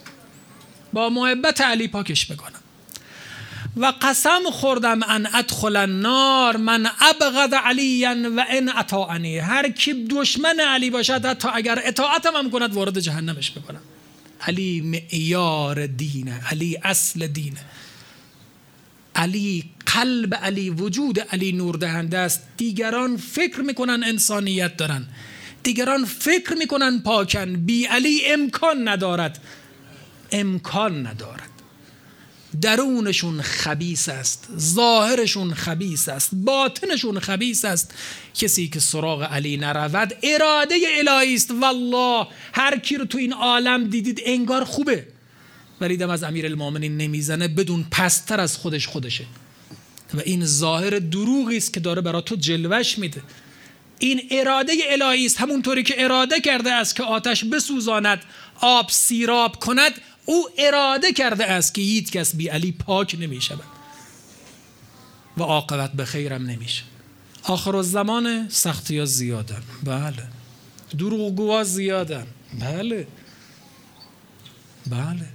[0.94, 2.60] با محبت علی پاکش می‌کنم
[3.78, 9.38] و قسم خوردم ان ادخل النار من ابغض علی و ان اطاعنی.
[9.38, 13.82] هر کی دشمن علی باشد حتی اگر اطاعتم هم کند وارد جهنمش بکنم.
[14.42, 17.66] علی معیار دینه علی اصل دینه.
[19.16, 22.42] علی قلب علی وجود علی نور دهنده است.
[22.58, 25.06] دیگران فکر می‌کنن انسانیت دارن.
[25.64, 27.54] دیگران فکر می‌کنن پاکن.
[27.54, 29.40] بی علی امکان ندارد.
[30.32, 31.50] امکان ندارد.
[32.62, 37.94] درونشون خبیس است ظاهرشون خبیس است باطنشون خبیس است.
[38.34, 41.52] کسی که سراغ علی نرود اراده الهی است.
[41.52, 45.08] والله هر کی رو تو این عالم دیدید انگار خوبه.
[45.82, 49.26] ولی دم از امیر نمی‌زنه بدون پستر از خودش خودشه.
[50.14, 53.22] و این ظاهر دروغی است که داره برا تو جلوش میده.
[54.00, 55.42] این اراده الهی است.
[55.42, 58.22] همونطوری که اراده کرده است که آتش بسوزاند
[58.62, 59.92] آب سیراب کند
[60.26, 63.64] او اراده کرده است که هیچ کس بی علی پاک نمی شود
[65.38, 66.84] و عاقبت به خیرم نمیشه
[67.44, 69.64] آخر زمان سختی ها زیادن.
[69.84, 70.28] بله.
[70.98, 72.28] دروغگوها زیادن.
[72.60, 73.08] بله.
[74.88, 75.26] بله.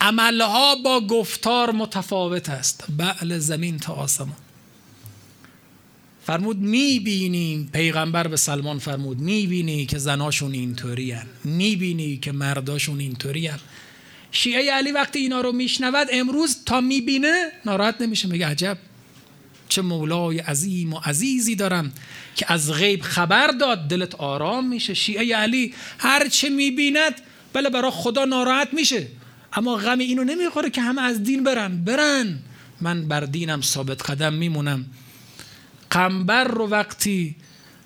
[0.00, 2.84] عملها با گفتار متفاوت است.
[2.96, 4.36] بله زمین تا آسمان.
[6.26, 11.26] فرمود می‌بینیم پیغمبر به سلمان فرمود می‌بینی که زناشون اینطوری هن.
[11.44, 13.58] می‌بینی که مرداشون اینطوری هن.
[14.36, 18.78] شیعه علی وقتی اینا رو میشنود امروز تا می‌بینه ناراحت نمیشه میگه عجب.
[19.68, 21.92] چه مولای عظیم و عزیزی دارم
[22.34, 24.94] که از غیب خبر داد دلت آرام میشه.
[24.94, 27.14] شیعه علی هر چه می‌بیند
[27.52, 29.06] بله برای خدا ناراحت میشه.
[29.52, 31.84] اما غم اینو نمی‌خوره که همه از دین برن.
[31.84, 32.38] برن.
[32.80, 34.86] من بر دینم ثابت قدم میمونم.
[35.90, 37.36] قنبر رو وقتی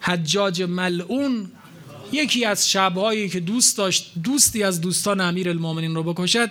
[0.00, 1.52] حجاج ملعون
[2.12, 6.50] یکی از شبهایی که دوست داشت دوستی از دوستان امیر المومنین رو بکشد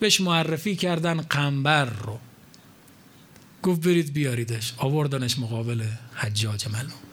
[0.00, 2.18] بهش معرفی کردن قنبر رو.
[3.62, 4.72] گفت برید بیاریدش.
[4.76, 7.04] آوردنش مقابل حجاج ملعون.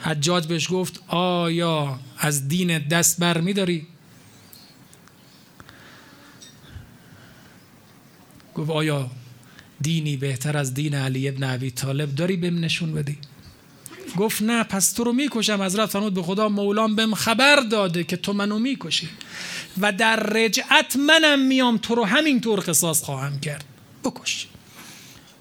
[0.00, 3.86] حجاج بهش گفت آیا از دین دست بر میداری؟
[8.54, 9.10] گفت آیا
[9.80, 13.18] دینی بهتر از دین علی ابن عبی طالب داری؟ بهم نشون بدی.
[14.16, 15.62] گفت نه پس تو رو می‌کشم.
[15.62, 19.08] حضرت فرمود به خدا مولان بهم خبر داده که تو منو می‌کشی.
[19.80, 23.64] و در رجعت منم میام تو رو همینطور قصاص خواهم کرد.
[24.04, 24.46] بکش.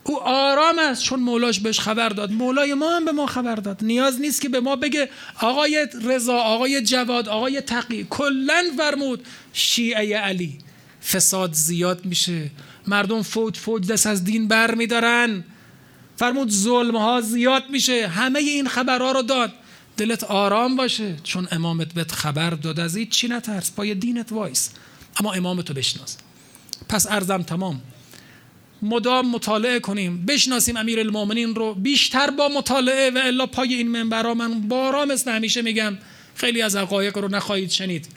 [0.03, 2.32] او آرام است چون مولاش بهش خبر داد.
[2.32, 3.84] مولای ما هم به ما خبر داد.
[3.84, 5.09] نیاز نیست که به ما بگه
[5.41, 10.57] آقای رضا آقای جواد آقای تقی کلا فرمود شیعه علی
[11.11, 12.49] فساد زیاد میشه.
[12.88, 15.43] مردم فوج فوج دست از دین بر میدارن
[16.18, 18.07] فرمود ظلم ها زیاد میشه.
[18.07, 19.53] همه این خبرها رو داد.
[19.97, 21.16] دلت آرام باشه.
[21.24, 23.72] چون امامت بهت خبر داد از این چی نترس.
[23.72, 24.70] پای دینت وایس.
[25.20, 26.18] اما امامتو بشناس.
[26.89, 27.82] پس عرضم تمام.
[28.82, 30.26] مدام مطالعه کنیم.
[30.26, 31.74] بشناسیم امیر المومنین رو.
[31.74, 35.97] بیشتر با مطالعه و الا پای این منبرها من بارا مثل همیشه میگم.
[36.36, 38.07] خیلی از حقایق رو نخواهید شنید.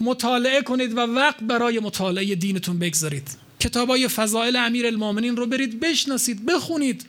[0.00, 3.43] مطالعه کنید و وقت برای مطالعه دینتون بگذارید.
[3.64, 7.04] کتابای فضائل امیر المومنین رو برید بشناسید بخونید.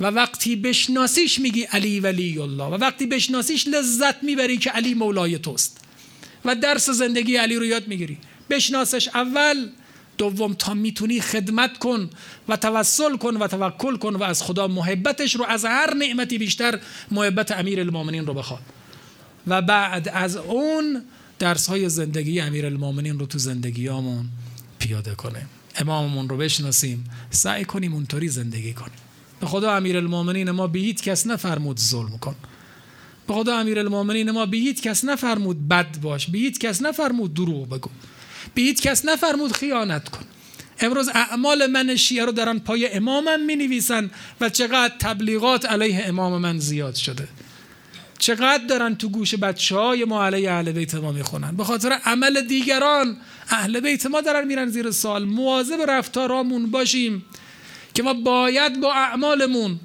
[0.00, 2.64] و وقتی بشناسیش میگی علی ولی الله.
[2.64, 5.80] و وقتی بشناسیش لذت می‌بری که علی مولای توست.
[6.44, 8.18] و درس زندگی علی رو یاد می‌گیری.
[8.50, 9.68] بشناسش اول
[10.18, 12.10] دوم تا می‌تونی خدمت کن
[12.48, 16.78] و توسل کن و توکل کن و از خدا محبتش رو از هر نعمتی بیشتر
[17.10, 18.62] محبت امیر المومنین رو بخواد.
[19.46, 21.02] و بعد از اون
[21.38, 24.24] درس های زندگی امیر المومنین رو تو زندگیامون
[24.86, 28.98] پیاده کنیم اماممون رو بشناسیم سعی کنیم اونطوری زندگی کنیم.
[29.40, 32.34] به خدا امیر المومنین ما به هیچ کس نفرمود ظلم کن.
[33.26, 36.26] به خدا امیر المومنین ما به هیچ کس نفرمود بد باش.
[36.26, 37.90] به هیچ کس نفرمود دروغ بگو.
[38.54, 40.24] به هیچ کس نفرمود خیانت کن.
[40.80, 44.10] امروز اعمال من شیعه رو در آن پای امامم می نویسن
[44.40, 47.28] و چقدر تبلیغات علیه امام من زیاد شده.
[48.26, 51.56] چقدر دارن تو گوش بچه های ما علیه اهل بیت ما می‌خونن.
[51.56, 53.16] به خاطر عمل دیگران
[53.50, 57.24] اهل بیت ما دارن میرن زیر سال مواظب رفتارامون باشیم
[57.94, 59.80] که ما باید با اعمالمون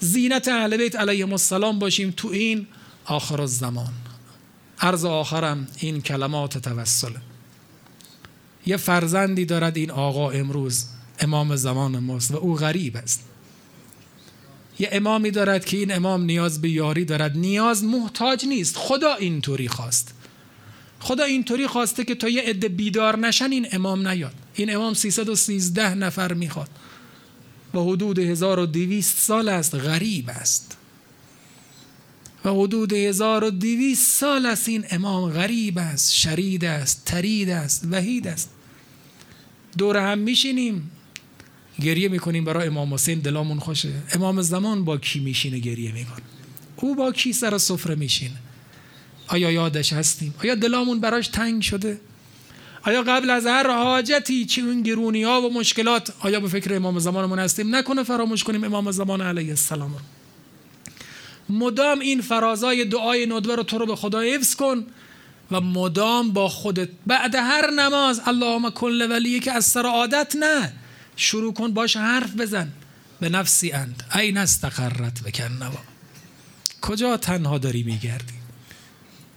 [0.00, 2.66] زینت اهل بیت علیهم السلام باشیم تو این
[3.04, 3.92] آخر الزمان.
[4.80, 7.20] عرض آخرم این کلمات توسله
[8.66, 10.86] یه فرزندی دارد این آقا امروز
[11.20, 13.24] امام زمان ماست و او غریب است.
[14.78, 17.36] یه امامی دارد که این امام نیاز به یاری دارد.
[17.36, 18.76] نیاز محتاج نیست.
[18.76, 20.14] خدا اینطوری خواست.
[21.00, 24.34] خدا اینطوری خواسته که تا یه عده بیدار نشن این امام نیاد.
[24.54, 26.68] این امام 313 نفر می‌خواد.
[27.72, 30.76] با حدود 1200 سال است غریب است.
[32.44, 38.50] و حدود 1200 سال است این امام غریب است شرید است ترید است وحید است.
[39.78, 40.90] دور هم میشینیم.
[41.82, 43.92] گریه می‌کنیم برای امام حسین دلامون خوشه.
[44.12, 46.22] امام زمان با کی میشینه گریه میکن
[46.76, 48.36] او با کی سر سفره میشینه؟
[49.28, 52.00] آیا یادش هستیم؟ آیا دلامون براش تنگ شده؟
[52.82, 56.98] آیا قبل از هر حاجتی چه اون گرونی ها و مشکلات آیا به فکر امام
[56.98, 59.98] زمانمون هستیم؟ نکنه فراموش کنیم امام زمان علیه السلام رو.
[61.56, 64.86] مدام این فرازای دعای ندوه رو تو رو به خدا حفظ کن
[65.50, 66.88] و مدام با خودت.
[67.06, 70.72] بعد هر نماز اللهم کل ولیه که از سر عادت نه.
[71.16, 72.72] شروع کن باش حرف بزن.
[73.20, 74.02] به نفسی اند.
[74.14, 75.80] این استقرت بکن نوا
[76.80, 78.34] کجا تنها داری میگردی؟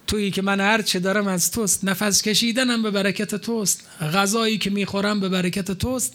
[0.07, 3.83] تویی که من هر چه دارم از توست نفس کشیدنم به برکت توست.
[4.01, 6.13] غذایی که می‌خورم به برکت توست.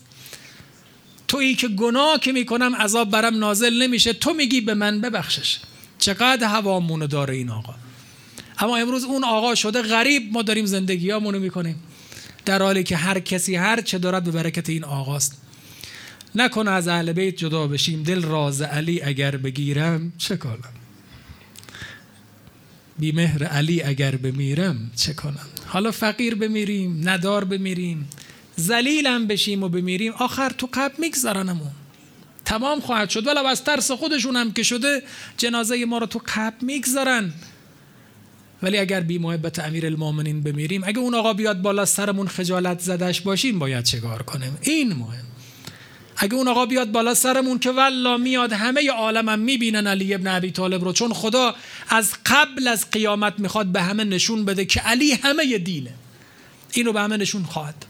[1.28, 4.12] تویی که گناه که می‌کنم عذاب برم نازل نمیشه.
[4.12, 5.58] تو میگی به من ببخشش.
[5.98, 7.74] چقدر هوامونو داره این آقا.
[8.58, 10.32] اما امروز اون آقا شده غریب.
[10.32, 11.82] ما داریم زندگیامونو می‌کنیم.
[12.44, 15.41] در حالی که هر کسی هر چه دارد به برکت این آقاست.
[16.34, 20.72] نکن از اهل بیت جدا بشیم دل راز علی اگر بگیرم چه کنم؟
[22.98, 28.08] بی مهر علی اگر بمیرم چه کنم؟ حالا فقیر بمیریم ندار بمیریم
[28.56, 31.70] زلیلم بشیم و بمیریم آخر تو قبل میگذارنمون
[32.44, 35.02] تمام خواهد شد ولی از ترس خودشون هم که شده
[35.36, 37.32] جنازه ما رو تو قبل می‌گذارن
[38.62, 43.20] ولی اگر بی محبت امیر المومنین بمیریم اگه اون آقا بیاد بالا سرمون خجالت زدش
[43.20, 45.31] باشیم باید چگار کنیم؟ این مهم.
[46.16, 50.50] اگه اون آقا بیاد بالا سرمون که والله میاد همه عالمم می‌بینن علی ابن ابی
[50.50, 51.54] طالب رو چون خدا
[51.88, 55.94] از قبل از قیامت می‌خواد به همه نشون بده که علی همه دینه.
[56.72, 57.86] اینو به همه نشون خواهد.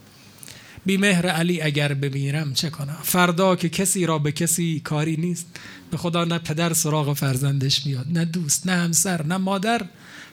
[0.87, 5.47] بی مهر علی اگر بمیرم چه کنم؟ فردا که کسی را به کسی کاری نیست.
[5.91, 9.85] به خدا نه پدر سراغ فرزندش میاد نه دوست نه همسر نه مادر.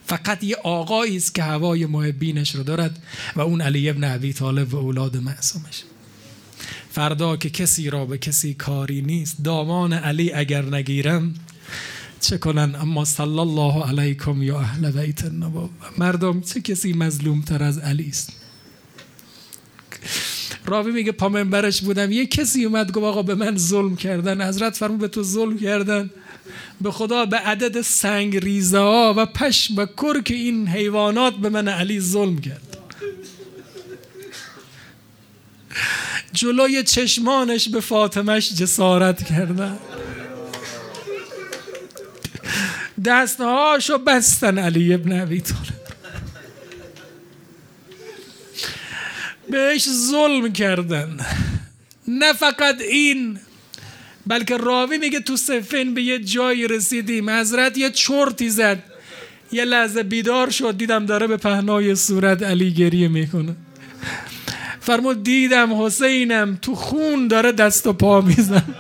[0.05, 3.03] فقط یه آقایی است که هوای محبینش رو دارد
[3.35, 5.83] و اون علی ابن ابی طالب و اولاد معصومش.
[6.91, 9.43] فردا که کسی را به کسی کاری نیست.
[9.43, 11.33] دامان علی اگر نگیرم
[12.21, 17.63] چه کنن؟ اما صلی الله علیکم یا اهل بیت النبوه مردم چه کسی مظلوم تر
[17.63, 18.33] از علی است؟
[20.65, 22.11] راوی میگه پا منبرش بودم.
[22.11, 24.47] یه کسی اومد گفت آقا به من ظلم کردن.
[24.47, 26.09] حضرت فرمود به تو ظلم کردن.
[26.81, 31.67] به خدا به عدد سنگ ریزه ها و پشم و کرک این حیوانات به من
[31.67, 32.68] علی ظلم کرد.
[36.34, 39.80] جلوی چشمانش به فاطمش جسارت کردن.
[43.05, 45.80] دستهاشو بستن علی ابن ابی طالب.
[49.49, 51.17] بهش ظلم کردن.
[52.07, 53.39] نه فقط این
[54.27, 57.30] بلکه راوی میگه تو سفین به یه جایی رسیدیم.
[57.30, 58.84] حضرت یه چرتی زد.
[59.51, 60.77] یه لحظه بیدار شد.
[60.77, 63.55] دیدم داره به پهنای صورت علی گریه می‌کنه.
[64.89, 68.75] فرمود دیدم حسینم تو خون داره دست و پا میزن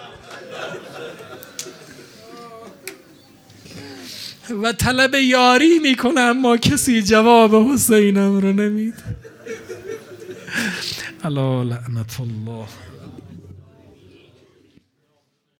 [4.63, 8.93] و طلب یاری می‌کنه اما کسی جواب حسینم رو نمید.
[11.23, 12.67] الا لعنت الله.